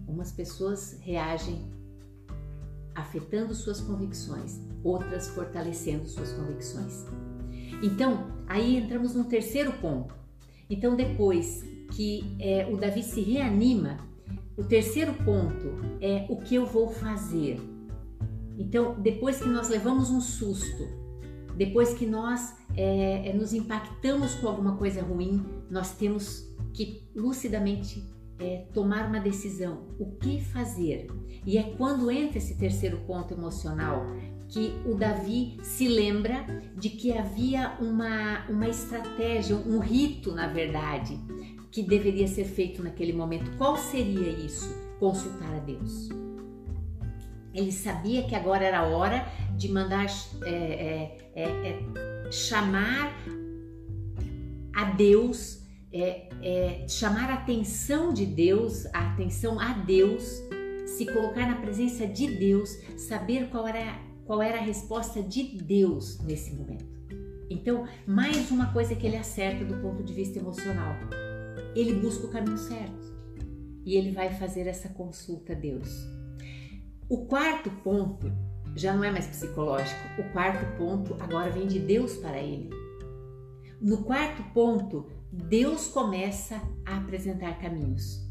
Umas 0.07 0.33
pessoas 0.33 0.99
reagem 1.01 1.71
afetando 2.95 3.55
suas 3.55 3.81
convicções, 3.81 4.61
outras 4.83 5.29
fortalecendo 5.29 6.07
suas 6.09 6.33
convicções. 6.33 7.05
Então, 7.83 8.27
aí 8.49 8.77
entramos 8.77 9.15
no 9.15 9.25
terceiro 9.25 9.73
ponto. 9.75 10.15
Então, 10.69 10.97
depois 10.97 11.63
que 11.95 12.37
é, 12.41 12.67
o 12.67 12.77
Davi 12.77 13.03
se 13.03 13.21
reanima, 13.21 13.99
o 14.57 14.65
terceiro 14.65 15.15
ponto 15.25 15.79
é 16.01 16.27
o 16.29 16.37
que 16.39 16.57
eu 16.57 16.67
vou 16.67 16.89
fazer. 16.89 17.61
Então, 18.59 19.01
depois 19.01 19.41
que 19.41 19.49
nós 19.49 19.69
levamos 19.69 20.11
um 20.11 20.21
susto, 20.21 20.89
depois 21.57 21.95
que 21.95 22.05
nós 22.05 22.58
é, 22.77 23.33
nos 23.33 23.53
impactamos 23.53 24.35
com 24.37 24.49
alguma 24.49 24.77
coisa 24.77 25.03
ruim, 25.03 25.45
nós 25.71 25.97
temos 25.97 26.49
que 26.73 27.09
lucidamente 27.15 28.05
é, 28.39 28.65
tomar 28.73 29.09
uma 29.09 29.21
decisão. 29.21 29.89
O 29.99 30.13
que 30.17 30.41
fazer? 30.41 31.09
E 31.45 31.59
é 31.59 31.75
quando 31.77 32.11
entra 32.11 32.39
esse 32.39 32.57
terceiro 32.57 32.99
ponto 33.07 33.35
emocional 33.35 34.07
que 34.49 34.73
o 34.87 34.95
Davi 34.95 35.59
se 35.63 35.89
lembra 35.89 36.47
de 36.77 36.89
que 36.89 37.13
havia 37.13 37.77
uma, 37.81 38.47
uma 38.49 38.69
estratégia, 38.69 39.57
um 39.57 39.79
rito, 39.79 40.33
na 40.33 40.47
verdade, 40.47 41.19
que 41.71 41.83
deveria 41.83 42.27
ser 42.27 42.45
feito 42.45 42.83
naquele 42.83 43.13
momento. 43.13 43.51
Qual 43.59 43.77
seria 43.77 44.31
isso? 44.31 44.75
Consultar 44.99 45.55
a 45.55 45.59
Deus. 45.59 46.09
Ele 47.53 47.73
sabia 47.73 48.23
que 48.23 48.35
agora 48.35 48.65
era 48.65 48.81
a 48.81 48.87
hora 48.87 49.27
de 49.57 49.71
mandar 49.71 50.07
é, 50.45 50.51
é, 50.51 51.19
é, 51.35 51.43
é 51.43 52.18
chamar 52.31 53.13
a 54.75 54.85
Deus, 54.93 55.63
é, 55.93 56.29
é, 56.43 56.89
chamar 56.89 57.31
a 57.31 57.35
atenção 57.35 58.13
de 58.13 58.27
Deus, 58.27 58.87
a 58.87 59.13
atenção 59.13 59.59
a 59.59 59.73
Deus, 59.73 60.23
se 60.87 61.07
colocar 61.07 61.47
na 61.47 61.57
presença 61.57 62.07
de 62.07 62.29
Deus, 62.29 62.71
saber 62.97 63.49
qual 63.51 63.67
era, 63.67 63.99
qual 64.25 64.43
era 64.43 64.59
a 64.59 64.63
resposta 64.63 65.23
de 65.23 65.43
Deus 65.63 66.19
nesse 66.21 66.55
momento. 66.55 66.99
Então, 67.51 67.87
mais 68.07 68.51
uma 68.51 68.73
coisa 68.73 68.95
que 68.95 69.07
ele 69.07 69.17
acerta 69.17 69.65
do 69.65 69.81
ponto 69.81 70.03
de 70.03 70.13
vista 70.13 70.39
emocional. 70.39 70.95
Ele 71.75 71.95
busca 71.95 72.27
o 72.27 72.31
caminho 72.31 72.59
certo 72.59 73.09
e 73.85 73.97
ele 73.97 74.13
vai 74.13 74.35
fazer 74.35 74.67
essa 74.67 74.89
consulta 74.91 75.53
a 75.53 75.57
Deus. 75.57 75.89
O 77.09 77.25
quarto 77.25 77.71
ponto 77.83 78.31
já 78.77 78.95
não 78.95 79.05
é 79.05 79.11
mais 79.11 79.27
psicológico. 79.27 80.01
O 80.19 80.33
quarto 80.33 80.77
ponto 80.77 81.17
agora 81.21 81.51
vem 81.51 81.67
de 81.67 81.79
Deus 81.79 82.17
para 82.17 82.39
ele. 82.39 82.71
No 83.81 83.99
quarto 84.05 84.43
ponto, 84.53 85.07
Deus 85.33 85.89
começa 85.89 86.61
a 86.85 86.97
apresentar 86.97 87.59
caminhos. 87.61 88.27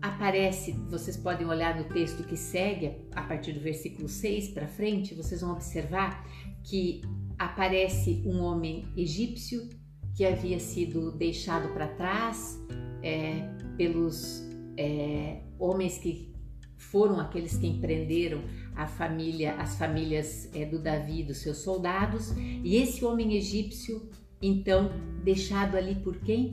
Aparece, 0.00 0.72
vocês 0.88 1.16
podem 1.16 1.46
olhar 1.46 1.76
no 1.76 1.84
texto 1.84 2.22
que 2.24 2.36
segue, 2.36 3.08
a 3.14 3.22
partir 3.22 3.52
do 3.52 3.60
versículo 3.60 4.08
6 4.08 4.48
para 4.48 4.66
frente, 4.66 5.14
vocês 5.14 5.40
vão 5.40 5.52
observar 5.52 6.24
que 6.62 7.02
aparece 7.38 8.22
um 8.24 8.40
homem 8.40 8.86
egípcio 8.96 9.68
que 10.14 10.24
havia 10.24 10.58
sido 10.58 11.12
deixado 11.12 11.72
para 11.72 11.88
trás 11.88 12.58
é, 13.02 13.40
pelos 13.76 14.42
é, 14.76 15.42
homens 15.58 15.98
que 15.98 16.32
foram 16.76 17.20
aqueles 17.20 17.56
que 17.56 17.66
empreenderam 17.66 18.42
a 18.74 18.86
família, 18.86 19.54
as 19.56 19.76
famílias 19.76 20.48
é, 20.54 20.64
do 20.64 20.78
Davi, 20.78 21.22
dos 21.22 21.38
seus 21.38 21.58
soldados, 21.58 22.32
e 22.36 22.76
esse 22.76 23.04
homem 23.04 23.36
egípcio, 23.36 24.08
então, 24.40 24.90
deixado 25.22 25.76
ali 25.76 25.94
por 25.96 26.16
quem? 26.20 26.52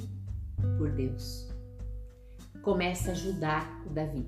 Por 0.78 0.92
Deus. 0.92 1.48
Começa 2.62 3.10
a 3.10 3.14
ajudar 3.14 3.84
o 3.86 3.90
Davi. 3.90 4.26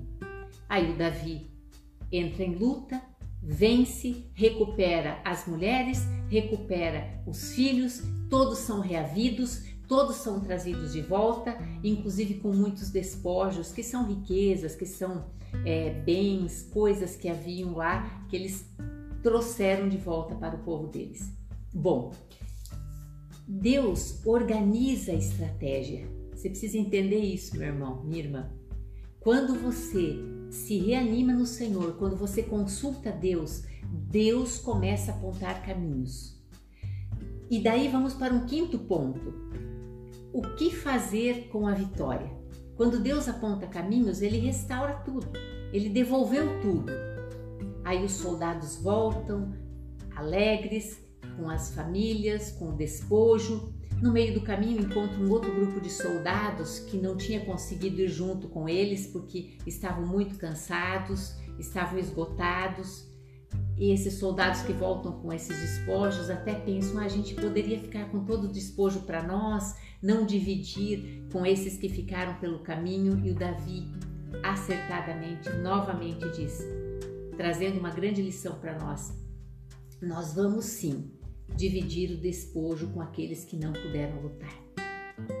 Aí 0.68 0.90
o 0.90 0.96
Davi 0.96 1.50
entra 2.10 2.42
em 2.42 2.54
luta, 2.54 3.02
vence, 3.42 4.30
recupera 4.34 5.20
as 5.24 5.46
mulheres, 5.46 6.06
recupera 6.28 7.22
os 7.26 7.52
filhos, 7.52 8.02
todos 8.28 8.58
são 8.58 8.80
reavidos, 8.80 9.64
todos 9.90 10.18
são 10.18 10.38
trazidos 10.38 10.92
de 10.92 11.00
volta, 11.00 11.58
inclusive 11.82 12.34
com 12.34 12.52
muitos 12.52 12.90
despojos, 12.90 13.72
que 13.72 13.82
são 13.82 14.06
riquezas, 14.06 14.76
que 14.76 14.86
são 14.86 15.26
é, 15.66 15.90
bens, 15.90 16.62
coisas 16.72 17.16
que 17.16 17.28
haviam 17.28 17.74
lá, 17.74 18.24
que 18.28 18.36
eles 18.36 18.64
trouxeram 19.20 19.88
de 19.88 19.96
volta 19.96 20.36
para 20.36 20.54
o 20.54 20.60
povo 20.60 20.86
deles. 20.86 21.32
Bom, 21.74 22.12
Deus 23.48 24.24
organiza 24.24 25.10
a 25.10 25.16
estratégia. 25.16 26.06
Você 26.36 26.48
precisa 26.48 26.78
entender 26.78 27.18
isso, 27.18 27.58
meu 27.58 27.66
irmão, 27.66 28.04
minha 28.04 28.22
irmã. 28.22 28.48
Quando 29.18 29.56
você 29.60 30.14
se 30.52 30.78
reanima 30.78 31.32
no 31.32 31.46
Senhor, 31.46 31.96
quando 31.96 32.14
você 32.14 32.44
consulta 32.44 33.10
Deus, 33.10 33.64
Deus 33.90 34.56
começa 34.56 35.10
a 35.10 35.16
apontar 35.16 35.66
caminhos. 35.66 36.40
E 37.50 37.58
daí 37.58 37.88
vamos 37.88 38.14
para 38.14 38.32
um 38.32 38.46
quinto 38.46 38.78
ponto. 38.78 39.50
O 40.32 40.42
que 40.54 40.70
fazer 40.70 41.48
com 41.48 41.66
a 41.66 41.74
vitória? 41.74 42.30
Quando 42.76 43.00
Deus 43.00 43.28
aponta 43.28 43.66
caminhos, 43.66 44.22
ele 44.22 44.38
restaura 44.38 44.94
tudo. 45.04 45.28
Ele 45.72 45.88
devolveu 45.88 46.60
tudo. 46.60 46.92
Aí 47.84 48.04
os 48.04 48.12
soldados 48.12 48.76
voltam 48.76 49.52
alegres, 50.14 51.04
com 51.36 51.50
as 51.50 51.74
famílias, 51.74 52.52
com 52.52 52.68
o 52.68 52.76
despojo. 52.76 53.74
No 54.00 54.12
meio 54.12 54.32
do 54.32 54.42
caminho 54.42 54.80
encontram 54.80 55.24
um 55.24 55.30
outro 55.30 55.52
grupo 55.52 55.80
de 55.80 55.90
soldados 55.90 56.78
que 56.78 56.96
não 56.96 57.16
tinha 57.16 57.44
conseguido 57.44 58.00
ir 58.00 58.08
junto 58.08 58.48
com 58.48 58.68
eles 58.68 59.08
porque 59.08 59.58
estavam 59.66 60.06
muito 60.06 60.36
cansados, 60.38 61.34
estavam 61.58 61.98
esgotados. 61.98 63.09
E 63.80 63.92
esses 63.92 64.18
soldados 64.18 64.60
que 64.60 64.74
voltam 64.74 65.10
com 65.22 65.32
esses 65.32 65.58
despojos 65.58 66.28
até 66.28 66.52
pensam: 66.52 66.98
ah, 66.98 67.04
a 67.06 67.08
gente 67.08 67.34
poderia 67.34 67.80
ficar 67.80 68.10
com 68.10 68.26
todo 68.26 68.44
o 68.44 68.52
despojo 68.52 69.00
para 69.00 69.22
nós, 69.22 69.74
não 70.02 70.26
dividir 70.26 71.26
com 71.32 71.46
esses 71.46 71.78
que 71.78 71.88
ficaram 71.88 72.38
pelo 72.38 72.58
caminho. 72.58 73.18
E 73.24 73.30
o 73.30 73.34
Davi, 73.34 73.90
acertadamente, 74.42 75.48
novamente 75.62 76.28
diz, 76.28 76.62
trazendo 77.38 77.80
uma 77.80 77.88
grande 77.88 78.20
lição 78.20 78.58
para 78.60 78.78
nós: 78.78 79.14
nós 80.02 80.34
vamos 80.34 80.66
sim 80.66 81.10
dividir 81.56 82.10
o 82.10 82.20
despojo 82.20 82.88
com 82.88 83.00
aqueles 83.00 83.46
que 83.46 83.56
não 83.56 83.72
puderam 83.72 84.20
lutar. 84.20 84.62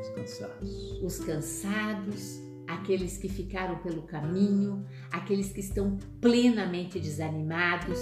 Os 0.00 0.08
cansados. 0.14 1.02
Os 1.02 1.18
cansados, 1.18 2.40
aqueles 2.66 3.18
que 3.18 3.28
ficaram 3.28 3.78
pelo 3.80 4.00
caminho, 4.02 4.82
aqueles 5.10 5.52
que 5.52 5.60
estão 5.60 5.98
plenamente 6.22 6.98
desanimados. 6.98 7.98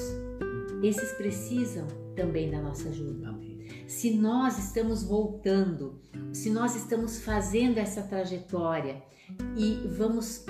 Esses 0.83 1.13
precisam 1.13 1.87
também 2.15 2.51
da 2.51 2.61
nossa 2.61 2.89
ajuda. 2.89 3.29
Amém. 3.29 3.59
se 3.87 4.15
nós 4.15 4.59
estamos 4.59 5.03
voltando, 5.03 6.01
se 6.33 6.51
nós 6.51 6.75
estamos 6.75 7.21
fazendo 7.21 7.79
essa 7.79 8.03
trajetória 8.03 9.03
e 9.57 9.87
vamos 9.97 10.45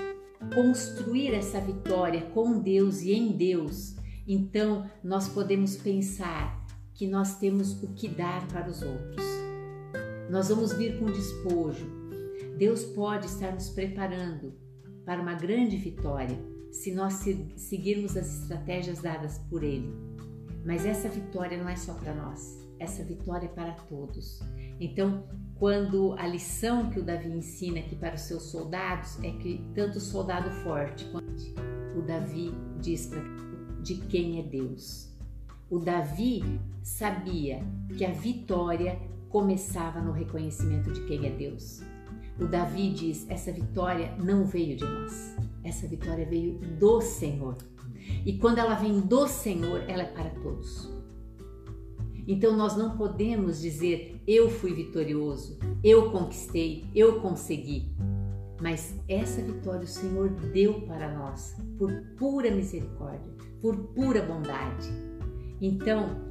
construir 0.54 1.34
essa 1.34 1.60
vitória 1.60 2.22
com 2.32 2.60
Deus 2.60 3.02
e 3.02 3.12
em 3.12 3.32
Deus, 3.32 3.96
então 4.26 4.88
nós 5.02 5.28
podemos 5.28 5.76
pensar 5.76 6.66
que 6.94 7.06
nós 7.06 7.38
temos 7.38 7.82
o 7.82 7.88
que 7.94 8.08
dar 8.08 8.46
para 8.48 8.68
os 8.68 8.82
outros. 8.82 9.24
Nós 10.30 10.48
vamos 10.48 10.72
vir 10.72 10.98
com 10.98 11.06
despojo. 11.06 11.86
Deus 12.56 12.84
pode 12.84 13.26
estar 13.26 13.52
nos 13.52 13.70
preparando 13.70 14.52
para 15.04 15.22
uma 15.22 15.34
grande 15.34 15.76
vitória 15.76 16.38
se 16.70 16.92
nós 16.92 17.24
seguirmos 17.56 18.16
as 18.16 18.42
estratégias 18.42 19.00
dadas 19.00 19.38
por 19.48 19.62
Ele. 19.62 20.07
Mas 20.68 20.85
essa 20.85 21.09
vitória 21.09 21.57
não 21.57 21.66
é 21.66 21.76
só 21.76 21.94
para 21.94 22.14
nós, 22.14 22.62
essa 22.78 23.02
vitória 23.02 23.46
é 23.46 23.48
para 23.48 23.72
todos. 23.72 24.38
Então, 24.78 25.24
quando 25.54 26.12
a 26.18 26.26
lição 26.26 26.90
que 26.90 27.00
o 27.00 27.02
Davi 27.02 27.31
ensina 27.31 27.81
aqui 27.81 27.96
para 27.96 28.16
os 28.16 28.20
seus 28.20 28.42
soldados 28.42 29.18
é 29.24 29.31
que 29.31 29.66
tanto 29.74 29.96
o 29.96 30.00
soldado 30.00 30.50
forte 30.62 31.07
quanto 31.07 31.42
o 31.98 32.02
Davi 32.02 32.52
diz 32.83 33.07
para 33.07 33.22
de 33.83 33.94
quem 33.94 34.40
é 34.40 34.42
Deus. 34.42 35.11
O 35.70 35.78
Davi 35.78 36.61
sabia 36.83 37.62
que 37.96 38.04
a 38.04 38.12
vitória 38.12 39.00
começava 39.31 40.02
no 40.02 40.12
reconhecimento 40.12 40.92
de 40.92 41.00
quem 41.07 41.26
é 41.26 41.31
Deus. 41.31 41.81
O 42.38 42.44
Davi 42.44 42.90
diz: 42.90 43.26
essa 43.31 43.50
vitória 43.50 44.14
não 44.18 44.44
veio 44.44 44.76
de 44.76 44.85
nós, 44.85 45.35
essa 45.64 45.87
vitória 45.87 46.26
veio 46.26 46.59
do 46.78 47.00
Senhor. 47.00 47.57
E 48.24 48.38
quando 48.38 48.58
ela 48.58 48.74
vem 48.74 49.00
do 49.00 49.26
Senhor, 49.26 49.82
ela 49.88 50.02
é 50.02 50.06
para 50.06 50.30
todos. 50.30 50.88
Então 52.26 52.54
nós 52.54 52.76
não 52.76 52.96
podemos 52.96 53.58
dizer 53.58 54.20
eu 54.26 54.50
fui 54.50 54.74
vitorioso, 54.74 55.58
eu 55.82 56.10
conquistei, 56.10 56.84
eu 56.94 57.20
consegui. 57.20 57.90
Mas 58.60 58.94
essa 59.08 59.40
vitória 59.40 59.84
o 59.84 59.86
Senhor 59.86 60.28
deu 60.28 60.82
para 60.82 61.10
nós 61.16 61.56
por 61.78 61.90
pura 62.18 62.50
misericórdia, 62.50 63.32
por 63.62 63.74
pura 63.76 64.20
bondade. 64.20 64.88
Então, 65.60 66.28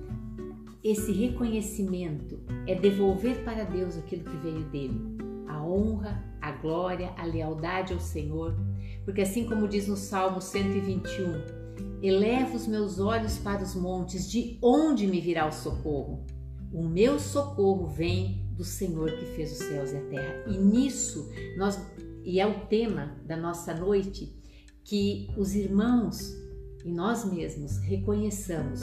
esse 0.84 1.12
reconhecimento 1.12 2.40
é 2.68 2.76
devolver 2.76 3.44
para 3.44 3.64
Deus 3.64 3.98
aquilo 3.98 4.24
que 4.24 4.38
veio 4.38 4.64
dele, 4.66 5.18
a 5.48 5.64
honra, 5.64 6.24
a 6.40 6.52
glória, 6.52 7.12
a 7.18 7.26
lealdade 7.26 7.94
ao 7.94 8.00
Senhor, 8.00 8.56
porque 9.04 9.22
assim 9.22 9.46
como 9.46 9.68
diz 9.68 9.88
no 9.88 9.98
Salmo 9.98 10.40
121, 10.40 11.67
Eleva 12.02 12.56
os 12.56 12.68
meus 12.68 13.00
olhos 13.00 13.38
para 13.38 13.64
os 13.64 13.76
montes, 13.76 14.30
de 14.30 14.58
onde 14.62 15.08
me 15.08 15.20
virá 15.20 15.48
o 15.48 15.52
socorro? 15.52 16.26
O 16.72 16.84
meu 16.84 17.20
socorro 17.20 17.88
vem 17.88 18.46
do 18.52 18.64
Senhor 18.64 19.12
que 19.12 19.26
fez 19.26 19.54
os 19.54 19.60
céus 19.60 19.92
e 19.92 19.98
a 19.98 20.02
terra. 20.02 20.44
E 20.48 20.58
nisso 20.58 21.30
nós 21.58 21.80
e 22.24 22.42
é 22.42 22.46
o 22.46 22.66
tema 22.66 23.16
da 23.26 23.38
nossa 23.38 23.74
noite 23.74 24.38
que 24.84 25.30
os 25.38 25.56
irmãos 25.56 26.36
e 26.84 26.92
nós 26.92 27.24
mesmos 27.24 27.78
reconheçamos 27.78 28.82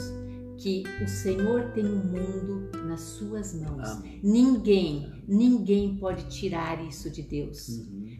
que 0.57 0.83
o 1.03 1.07
Senhor 1.07 1.71
tem 1.73 1.85
o 1.85 2.03
mundo 2.05 2.69
nas 2.87 3.01
suas 3.01 3.53
mãos. 3.53 3.89
Amém. 3.89 4.19
Ninguém, 4.23 5.23
ninguém 5.27 5.97
pode 5.97 6.27
tirar 6.27 6.83
isso 6.85 7.09
de 7.09 7.21
Deus. 7.21 7.67
Uhum. 7.67 8.17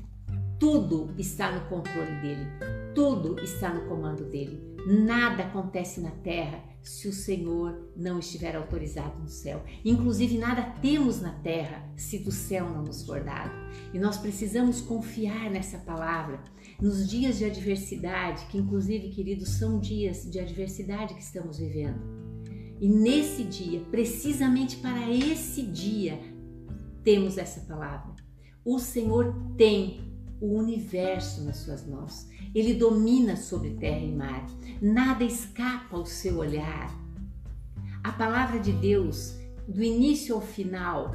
Tudo 0.59 1.13
está 1.17 1.51
no 1.51 1.69
controle 1.69 2.21
dele, 2.21 2.45
tudo 2.93 3.39
está 3.41 3.73
no 3.73 3.87
comando 3.87 4.25
dele. 4.25 4.64
Nada 4.85 5.43
acontece 5.43 5.99
na 5.99 6.11
terra 6.11 6.63
se 6.83 7.07
o 7.07 7.13
Senhor 7.13 7.91
não 7.97 8.19
estiver 8.19 8.55
autorizado 8.55 9.19
no 9.19 9.27
céu. 9.27 9.63
Inclusive, 9.83 10.37
nada 10.37 10.61
temos 10.79 11.19
na 11.19 11.31
terra 11.31 11.91
se 11.97 12.19
do 12.19 12.31
céu 12.31 12.69
não 12.69 12.83
nos 12.83 13.03
for 13.03 13.23
dado. 13.23 13.51
E 13.91 13.97
nós 13.97 14.17
precisamos 14.17 14.81
confiar 14.81 15.49
nessa 15.49 15.79
palavra. 15.79 16.39
Nos 16.79 17.09
dias 17.09 17.39
de 17.39 17.45
adversidade, 17.45 18.45
que 18.45 18.59
inclusive, 18.59 19.09
queridos, 19.09 19.49
são 19.57 19.79
dias 19.79 20.29
de 20.29 20.39
adversidade 20.39 21.15
que 21.15 21.23
estamos 21.23 21.57
vivendo. 21.57 21.99
E 22.79 22.87
nesse 22.87 23.43
dia, 23.43 23.79
precisamente 23.89 24.77
para 24.77 25.09
esse 25.09 25.63
dia, 25.63 26.19
temos 27.03 27.39
essa 27.39 27.61
palavra. 27.61 28.13
O 28.63 28.77
Senhor 28.77 29.33
tem 29.57 30.14
o 30.39 30.53
universo 30.53 31.43
nas 31.43 31.57
suas 31.57 31.85
mãos. 31.85 32.27
Ele 32.53 32.73
domina 32.73 33.35
sobre 33.35 33.71
terra 33.71 34.05
e 34.05 34.11
mar. 34.11 34.45
Nada 34.81 35.23
escapa 35.23 35.97
ao 35.97 36.05
seu 36.05 36.37
olhar. 36.37 36.93
A 38.03 38.11
palavra 38.11 38.59
de 38.59 38.71
Deus, 38.71 39.35
do 39.67 39.83
início 39.83 40.35
ao 40.35 40.41
final, 40.41 41.11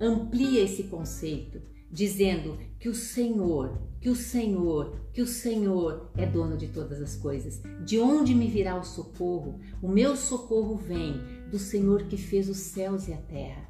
amplia 0.00 0.62
esse 0.62 0.84
conceito, 0.84 1.60
dizendo 1.90 2.58
que 2.80 2.88
o 2.88 2.94
Senhor, 2.94 3.78
que 4.00 4.08
o 4.08 4.16
Senhor, 4.16 4.98
que 5.12 5.20
o 5.20 5.26
Senhor 5.26 6.10
é 6.16 6.26
dono 6.26 6.56
de 6.56 6.68
todas 6.68 7.00
as 7.00 7.14
coisas. 7.16 7.62
De 7.84 7.98
onde 7.98 8.34
me 8.34 8.48
virá 8.48 8.76
o 8.78 8.84
socorro? 8.84 9.60
O 9.82 9.88
meu 9.88 10.16
socorro 10.16 10.76
vem 10.76 11.20
do 11.50 11.58
Senhor 11.58 12.04
que 12.04 12.16
fez 12.16 12.48
os 12.48 12.56
céus 12.56 13.06
e 13.06 13.12
a 13.12 13.18
terra. 13.18 13.68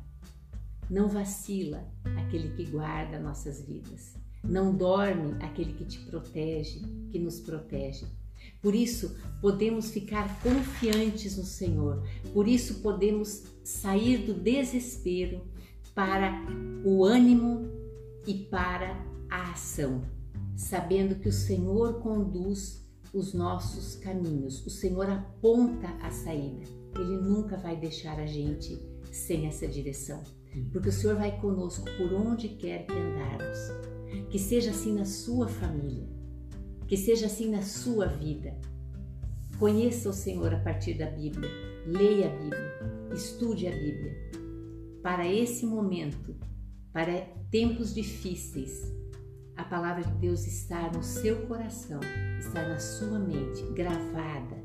Não 0.88 1.08
vacila 1.08 1.84
aquele 2.16 2.50
que 2.50 2.70
guarda 2.70 3.18
nossas 3.18 3.60
vidas. 3.66 4.21
Não 4.42 4.74
dorme 4.74 5.36
aquele 5.42 5.72
que 5.72 5.84
te 5.84 5.98
protege, 6.00 6.80
que 7.10 7.18
nos 7.18 7.40
protege. 7.40 8.06
Por 8.60 8.74
isso, 8.74 9.16
podemos 9.40 9.90
ficar 9.90 10.40
confiantes 10.42 11.36
no 11.36 11.44
Senhor. 11.44 12.02
Por 12.32 12.48
isso, 12.48 12.80
podemos 12.80 13.44
sair 13.62 14.18
do 14.18 14.34
desespero 14.34 15.42
para 15.94 16.32
o 16.84 17.04
ânimo 17.04 17.68
e 18.26 18.34
para 18.34 19.04
a 19.30 19.52
ação, 19.52 20.02
sabendo 20.56 21.16
que 21.16 21.28
o 21.28 21.32
Senhor 21.32 22.00
conduz 22.00 22.82
os 23.12 23.34
nossos 23.34 23.96
caminhos, 23.96 24.64
o 24.66 24.70
Senhor 24.70 25.08
aponta 25.08 25.88
a 26.00 26.10
saída. 26.10 26.62
Ele 26.94 27.16
nunca 27.18 27.56
vai 27.56 27.76
deixar 27.76 28.18
a 28.18 28.26
gente 28.26 28.80
sem 29.10 29.46
essa 29.46 29.66
direção, 29.66 30.22
porque 30.72 30.88
o 30.88 30.92
Senhor 30.92 31.16
vai 31.16 31.38
conosco 31.40 31.84
por 31.98 32.12
onde 32.14 32.48
quer 32.48 32.86
que 32.86 32.92
andarmos. 32.92 33.91
Que 34.30 34.38
seja 34.38 34.70
assim 34.70 34.94
na 34.94 35.04
sua 35.04 35.48
família, 35.48 36.08
que 36.86 36.96
seja 36.96 37.26
assim 37.26 37.50
na 37.50 37.62
sua 37.62 38.06
vida. 38.06 38.56
Conheça 39.58 40.08
o 40.08 40.12
Senhor 40.12 40.52
a 40.54 40.58
partir 40.58 40.94
da 40.94 41.06
Bíblia, 41.06 41.48
leia 41.86 42.26
a 42.26 42.36
Bíblia, 42.36 43.14
estude 43.14 43.66
a 43.66 43.70
Bíblia. 43.70 44.12
Para 45.02 45.26
esse 45.26 45.66
momento, 45.66 46.34
para 46.92 47.20
tempos 47.50 47.94
difíceis, 47.94 48.92
a 49.56 49.64
palavra 49.64 50.02
de 50.02 50.12
Deus 50.14 50.46
está 50.46 50.90
no 50.90 51.02
seu 51.02 51.46
coração, 51.46 52.00
está 52.38 52.66
na 52.66 52.78
sua 52.78 53.18
mente, 53.18 53.62
gravada, 53.74 54.56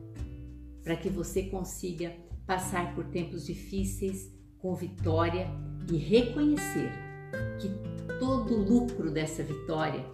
para 0.84 0.96
que 0.96 1.10
você 1.10 1.44
consiga 1.44 2.16
passar 2.46 2.96
por 2.96 3.06
tempos 3.06 3.46
difíceis 3.46 4.32
com 4.58 4.74
vitória 4.74 5.48
e 5.92 5.98
reconhecer 5.98 7.07
que 7.60 7.70
todo 8.20 8.56
o 8.56 8.64
lucro 8.64 9.12
dessa 9.12 9.44
vitória 9.44 10.06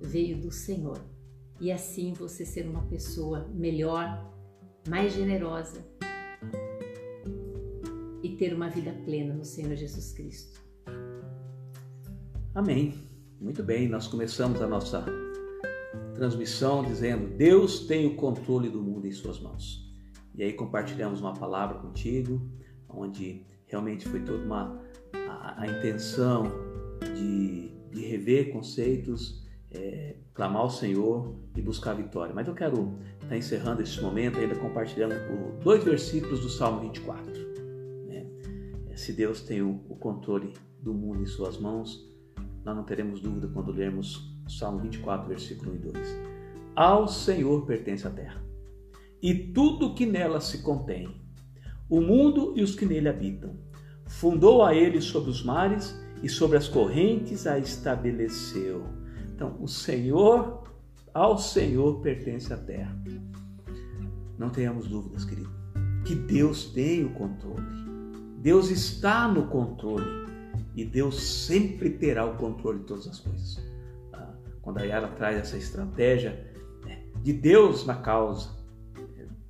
veio 0.00 0.40
do 0.40 0.50
Senhor. 0.50 0.98
E 1.60 1.70
assim 1.70 2.12
você 2.12 2.44
ser 2.44 2.66
uma 2.66 2.82
pessoa 2.86 3.48
melhor, 3.54 4.32
mais 4.88 5.12
generosa 5.12 5.84
e 8.22 8.36
ter 8.36 8.52
uma 8.54 8.68
vida 8.68 8.92
plena 9.04 9.34
no 9.34 9.44
Senhor 9.44 9.74
Jesus 9.76 10.12
Cristo. 10.12 10.60
Amém. 12.54 12.94
Muito 13.40 13.62
bem, 13.62 13.88
nós 13.88 14.06
começamos 14.06 14.62
a 14.62 14.66
nossa 14.66 15.04
transmissão 16.14 16.84
dizendo: 16.84 17.36
Deus 17.36 17.86
tem 17.86 18.06
o 18.06 18.16
controle 18.16 18.68
do 18.68 18.82
mundo 18.82 19.06
em 19.06 19.12
Suas 19.12 19.40
mãos. 19.40 19.84
E 20.34 20.42
aí 20.42 20.52
compartilhamos 20.52 21.20
uma 21.20 21.34
palavra 21.34 21.78
contigo, 21.78 22.40
onde 22.88 23.46
realmente 23.66 24.08
foi 24.08 24.20
toda 24.20 24.44
uma 24.44 24.83
a, 25.58 25.66
intenção 25.66 26.50
de, 27.14 27.70
de 27.90 28.06
rever 28.06 28.52
conceitos, 28.52 29.42
é, 29.70 30.16
clamar 30.32 30.62
ao 30.62 30.70
Senhor 30.70 31.34
e 31.56 31.60
buscar 31.60 31.92
a 31.92 31.94
vitória. 31.94 32.34
Mas 32.34 32.48
eu 32.48 32.54
quero 32.54 32.98
estar 33.14 33.28
tá 33.28 33.36
encerrando 33.36 33.82
esse 33.82 34.00
momento 34.00 34.38
ainda 34.38 34.54
compartilhando 34.56 35.14
dois 35.62 35.84
versículos 35.84 36.40
do 36.40 36.48
Salmo 36.48 36.80
24. 36.80 37.32
Né? 38.06 38.26
Se 38.96 39.12
Deus 39.12 39.42
tem 39.42 39.62
o, 39.62 39.80
o 39.88 39.96
controle 39.96 40.52
do 40.80 40.94
mundo 40.94 41.22
em 41.22 41.26
suas 41.26 41.58
mãos, 41.58 42.08
nós 42.64 42.74
não 42.74 42.84
teremos 42.84 43.20
dúvida 43.20 43.48
quando 43.48 43.72
lermos 43.72 44.32
Salmo 44.48 44.80
24, 44.80 45.28
versículo 45.28 45.72
1 45.72 45.74
e 45.74 45.78
2. 45.78 46.16
Ao 46.74 47.06
Senhor 47.06 47.64
pertence 47.66 48.06
a 48.06 48.10
terra 48.10 48.44
e 49.24 49.32
tudo 49.32 49.94
que 49.94 50.04
nela 50.04 50.38
se 50.38 50.62
contém, 50.62 51.08
o 51.88 51.98
mundo 51.98 52.52
e 52.56 52.62
os 52.62 52.74
que 52.74 52.84
nele 52.84 53.08
habitam. 53.08 53.56
Fundou 54.06 54.62
a 54.62 54.74
ele 54.74 55.00
sobre 55.00 55.30
os 55.30 55.42
mares 55.42 55.98
e 56.22 56.28
sobre 56.28 56.56
as 56.56 56.68
correntes 56.68 57.46
a 57.46 57.58
estabeleceu. 57.58 58.84
Então, 59.34 59.56
o 59.60 59.66
Senhor, 59.66 60.64
ao 61.12 61.38
Senhor 61.38 62.00
pertence 62.00 62.52
a 62.52 62.56
terra. 62.56 62.96
Não 64.38 64.50
tenhamos 64.50 64.86
dúvidas, 64.86 65.24
querido, 65.24 65.50
que 66.04 66.14
Deus 66.14 66.66
tem 66.66 67.04
o 67.04 67.10
controle 67.10 67.84
Deus 68.44 68.68
está 68.68 69.26
no 69.26 69.46
controle 69.46 70.04
e 70.76 70.84
Deus 70.84 71.18
sempre 71.18 71.88
terá 71.88 72.26
o 72.26 72.36
controle 72.36 72.80
de 72.80 72.84
todas 72.84 73.08
as 73.08 73.18
coisas. 73.18 73.58
Ah, 74.12 74.34
quando 74.60 74.80
a 74.80 74.82
Yara 74.82 75.08
traz 75.08 75.38
essa 75.38 75.56
estratégia 75.56 76.52
né, 76.84 77.04
de 77.22 77.32
Deus 77.32 77.86
na 77.86 77.94
causa, 77.94 78.50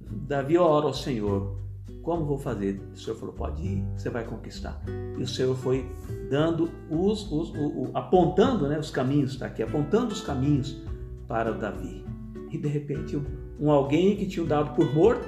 Davi 0.01 0.57
ora 0.57 0.87
ao 0.87 0.95
Senhor: 0.95 1.59
Como 2.05 2.27
vou 2.27 2.39
fazer? 2.39 2.81
O 2.93 2.97
Senhor 2.99 3.17
falou: 3.17 3.35
Pode 3.35 3.63
ir, 3.63 3.83
você 3.97 4.11
vai 4.11 4.25
conquistar. 4.25 4.81
E 5.19 5.23
o 5.23 5.27
Senhor 5.27 5.57
foi 5.57 5.91
dando 6.31 6.71
os, 6.91 7.33
os 7.33 7.51
o, 7.51 7.85
o, 7.85 7.91
apontando 7.95 8.69
né, 8.69 8.79
os 8.79 8.91
caminhos, 8.91 9.33
está 9.33 9.47
aqui, 9.47 9.63
apontando 9.63 10.13
os 10.13 10.21
caminhos 10.21 10.81
para 11.27 11.51
Davi. 11.53 12.05
E 12.51 12.59
de 12.59 12.69
repente, 12.69 13.17
um, 13.17 13.25
um 13.59 13.71
alguém 13.71 14.17
que 14.17 14.27
tinha 14.27 14.45
dado 14.45 14.75
por 14.77 14.95
morto 14.95 15.27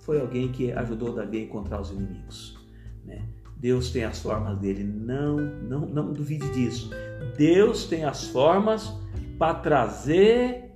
foi 0.00 0.20
alguém 0.20 0.50
que 0.50 0.72
ajudou 0.72 1.14
Davi 1.14 1.38
a 1.38 1.42
encontrar 1.42 1.80
os 1.80 1.92
inimigos. 1.92 2.58
Né? 3.04 3.22
Deus 3.56 3.90
tem 3.90 4.04
as 4.04 4.18
formas 4.20 4.58
dele, 4.58 4.82
não, 4.82 5.36
não, 5.36 5.80
não 5.86 6.12
duvide 6.12 6.50
disso. 6.50 6.90
Deus 7.36 7.86
tem 7.86 8.04
as 8.04 8.24
formas 8.24 8.92
para 9.38 9.54
trazer 9.54 10.72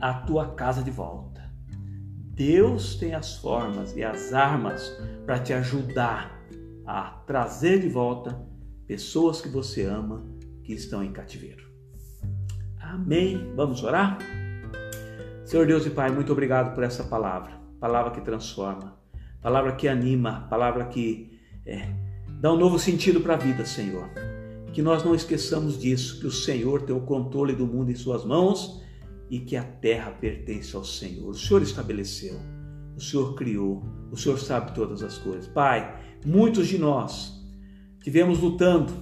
a 0.00 0.12
tua 0.12 0.54
casa 0.54 0.82
de 0.82 0.90
volta. 0.90 1.29
Deus 2.30 2.94
tem 2.94 3.14
as 3.14 3.36
formas 3.36 3.96
e 3.96 4.02
as 4.02 4.32
armas 4.32 4.96
para 5.26 5.38
te 5.38 5.52
ajudar 5.52 6.40
a 6.86 7.10
trazer 7.26 7.80
de 7.80 7.88
volta 7.88 8.40
pessoas 8.86 9.40
que 9.40 9.48
você 9.48 9.84
ama 9.84 10.24
que 10.64 10.72
estão 10.72 11.04
em 11.04 11.12
cativeiro. 11.12 11.68
Amém. 12.80 13.52
Vamos 13.54 13.84
orar? 13.84 14.18
Senhor 15.44 15.66
Deus 15.66 15.84
e 15.86 15.90
Pai, 15.90 16.10
muito 16.10 16.32
obrigado 16.32 16.74
por 16.74 16.82
essa 16.82 17.04
palavra, 17.04 17.52
palavra 17.78 18.12
que 18.12 18.20
transforma, 18.20 18.96
palavra 19.42 19.72
que 19.72 19.88
anima, 19.88 20.46
palavra 20.48 20.84
que 20.86 21.38
é, 21.66 21.88
dá 22.40 22.52
um 22.52 22.56
novo 22.56 22.78
sentido 22.78 23.20
para 23.20 23.34
a 23.34 23.36
vida, 23.36 23.64
Senhor. 23.64 24.08
Que 24.72 24.80
nós 24.80 25.04
não 25.04 25.14
esqueçamos 25.14 25.78
disso, 25.78 26.20
que 26.20 26.26
o 26.26 26.30
Senhor 26.30 26.82
tem 26.82 26.94
o 26.94 27.00
controle 27.00 27.52
do 27.52 27.66
mundo 27.66 27.90
em 27.90 27.96
Suas 27.96 28.24
mãos 28.24 28.80
e 29.30 29.38
que 29.38 29.56
a 29.56 29.62
terra 29.62 30.10
pertence 30.10 30.74
ao 30.74 30.84
Senhor. 30.84 31.30
O 31.30 31.34
Senhor 31.34 31.62
estabeleceu, 31.62 32.36
o 32.96 33.00
Senhor 33.00 33.34
criou, 33.34 33.82
o 34.10 34.16
Senhor 34.16 34.36
sabe 34.38 34.74
todas 34.74 35.02
as 35.04 35.16
coisas. 35.18 35.46
Pai, 35.46 35.98
muitos 36.26 36.66
de 36.66 36.76
nós 36.76 37.40
tivemos 38.02 38.40
lutando, 38.40 38.92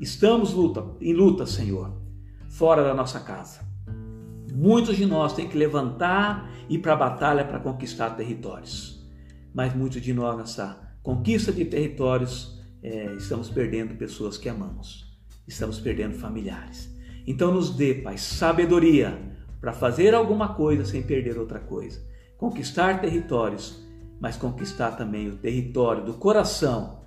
estamos 0.00 0.52
luta, 0.52 0.84
em 1.00 1.14
luta, 1.14 1.46
Senhor, 1.46 1.96
fora 2.48 2.82
da 2.82 2.92
nossa 2.92 3.20
casa. 3.20 3.60
Muitos 4.52 4.96
de 4.96 5.06
nós 5.06 5.32
têm 5.32 5.48
que 5.48 5.56
levantar 5.56 6.50
e 6.68 6.74
ir 6.74 6.78
para 6.78 6.94
a 6.94 6.96
batalha 6.96 7.44
para 7.44 7.60
conquistar 7.60 8.10
territórios. 8.10 9.06
Mas 9.54 9.72
muitos 9.74 10.02
de 10.02 10.12
nós, 10.12 10.36
nessa 10.36 10.96
conquista 11.02 11.52
de 11.52 11.64
territórios, 11.64 12.60
é, 12.82 13.14
estamos 13.14 13.48
perdendo 13.48 13.94
pessoas 13.94 14.36
que 14.36 14.48
amamos, 14.48 15.16
estamos 15.46 15.78
perdendo 15.78 16.18
familiares. 16.18 16.92
Então, 17.24 17.52
nos 17.52 17.70
dê, 17.70 17.94
Pai, 17.94 18.18
sabedoria 18.18 19.37
para 19.60 19.72
fazer 19.72 20.14
alguma 20.14 20.54
coisa 20.54 20.84
sem 20.84 21.02
perder 21.02 21.38
outra 21.38 21.58
coisa. 21.58 22.04
Conquistar 22.36 23.00
territórios, 23.00 23.82
mas 24.20 24.36
conquistar 24.36 24.92
também 24.92 25.28
o 25.28 25.36
território 25.36 26.04
do 26.04 26.14
coração 26.14 27.02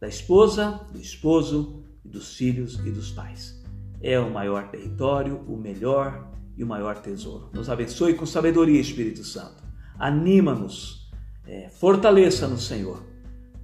da 0.00 0.08
esposa, 0.08 0.80
do 0.92 0.98
esposo, 0.98 1.84
dos 2.04 2.36
filhos 2.36 2.78
e 2.84 2.90
dos 2.90 3.12
pais. 3.12 3.62
É 4.00 4.18
o 4.18 4.30
maior 4.30 4.68
território, 4.68 5.44
o 5.46 5.56
melhor 5.56 6.28
e 6.56 6.64
o 6.64 6.66
maior 6.66 6.98
tesouro. 6.98 7.50
Nos 7.52 7.70
abençoe 7.70 8.14
com 8.14 8.26
sabedoria, 8.26 8.80
Espírito 8.80 9.22
Santo. 9.22 9.62
Anima-nos, 9.98 11.08
é, 11.46 11.68
fortaleça-nos, 11.68 12.66
Senhor 12.66 13.12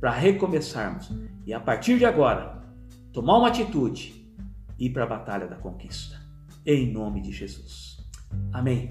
para 0.01 0.11
recomeçarmos 0.13 1.11
e 1.47 1.53
a 1.53 1.61
partir 1.61 1.99
de 1.99 2.05
agora 2.05 2.63
tomar 3.13 3.39
uma 3.39 3.49
atitude 3.49 4.15
e 4.79 4.87
ir 4.87 4.91
para 4.91 5.05
a 5.05 5.09
batalha 5.09 5.47
da 5.47 5.57
conquista. 5.57 6.17
Em 6.65 6.93
nome 6.93 7.21
de 7.21 7.33
Jesus. 7.33 7.88
Amém. 8.53 8.91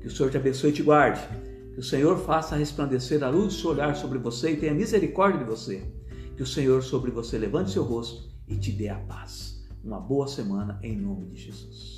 Que 0.00 0.06
o 0.06 0.10
Senhor 0.10 0.30
te 0.30 0.36
abençoe 0.36 0.70
e 0.70 0.74
te 0.74 0.82
guarde. 0.82 1.20
Que 1.74 1.80
o 1.80 1.84
Senhor 1.84 2.18
faça 2.18 2.56
resplandecer 2.56 3.22
a 3.22 3.28
luz 3.28 3.54
do 3.54 3.60
seu 3.60 3.70
olhar 3.70 3.94
sobre 3.96 4.18
você 4.18 4.52
e 4.52 4.56
tenha 4.56 4.74
misericórdia 4.74 5.40
de 5.40 5.50
você. 5.50 5.82
Que 6.36 6.42
o 6.42 6.46
Senhor 6.46 6.82
sobre 6.82 7.10
você 7.10 7.38
levante 7.38 7.70
seu 7.70 7.82
rosto 7.82 8.30
e 8.46 8.56
te 8.56 8.72
dê 8.72 8.88
a 8.88 8.98
paz. 8.98 9.66
Uma 9.82 10.00
boa 10.00 10.26
semana 10.26 10.78
em 10.82 10.96
nome 10.96 11.30
de 11.30 11.42
Jesus. 11.42 11.97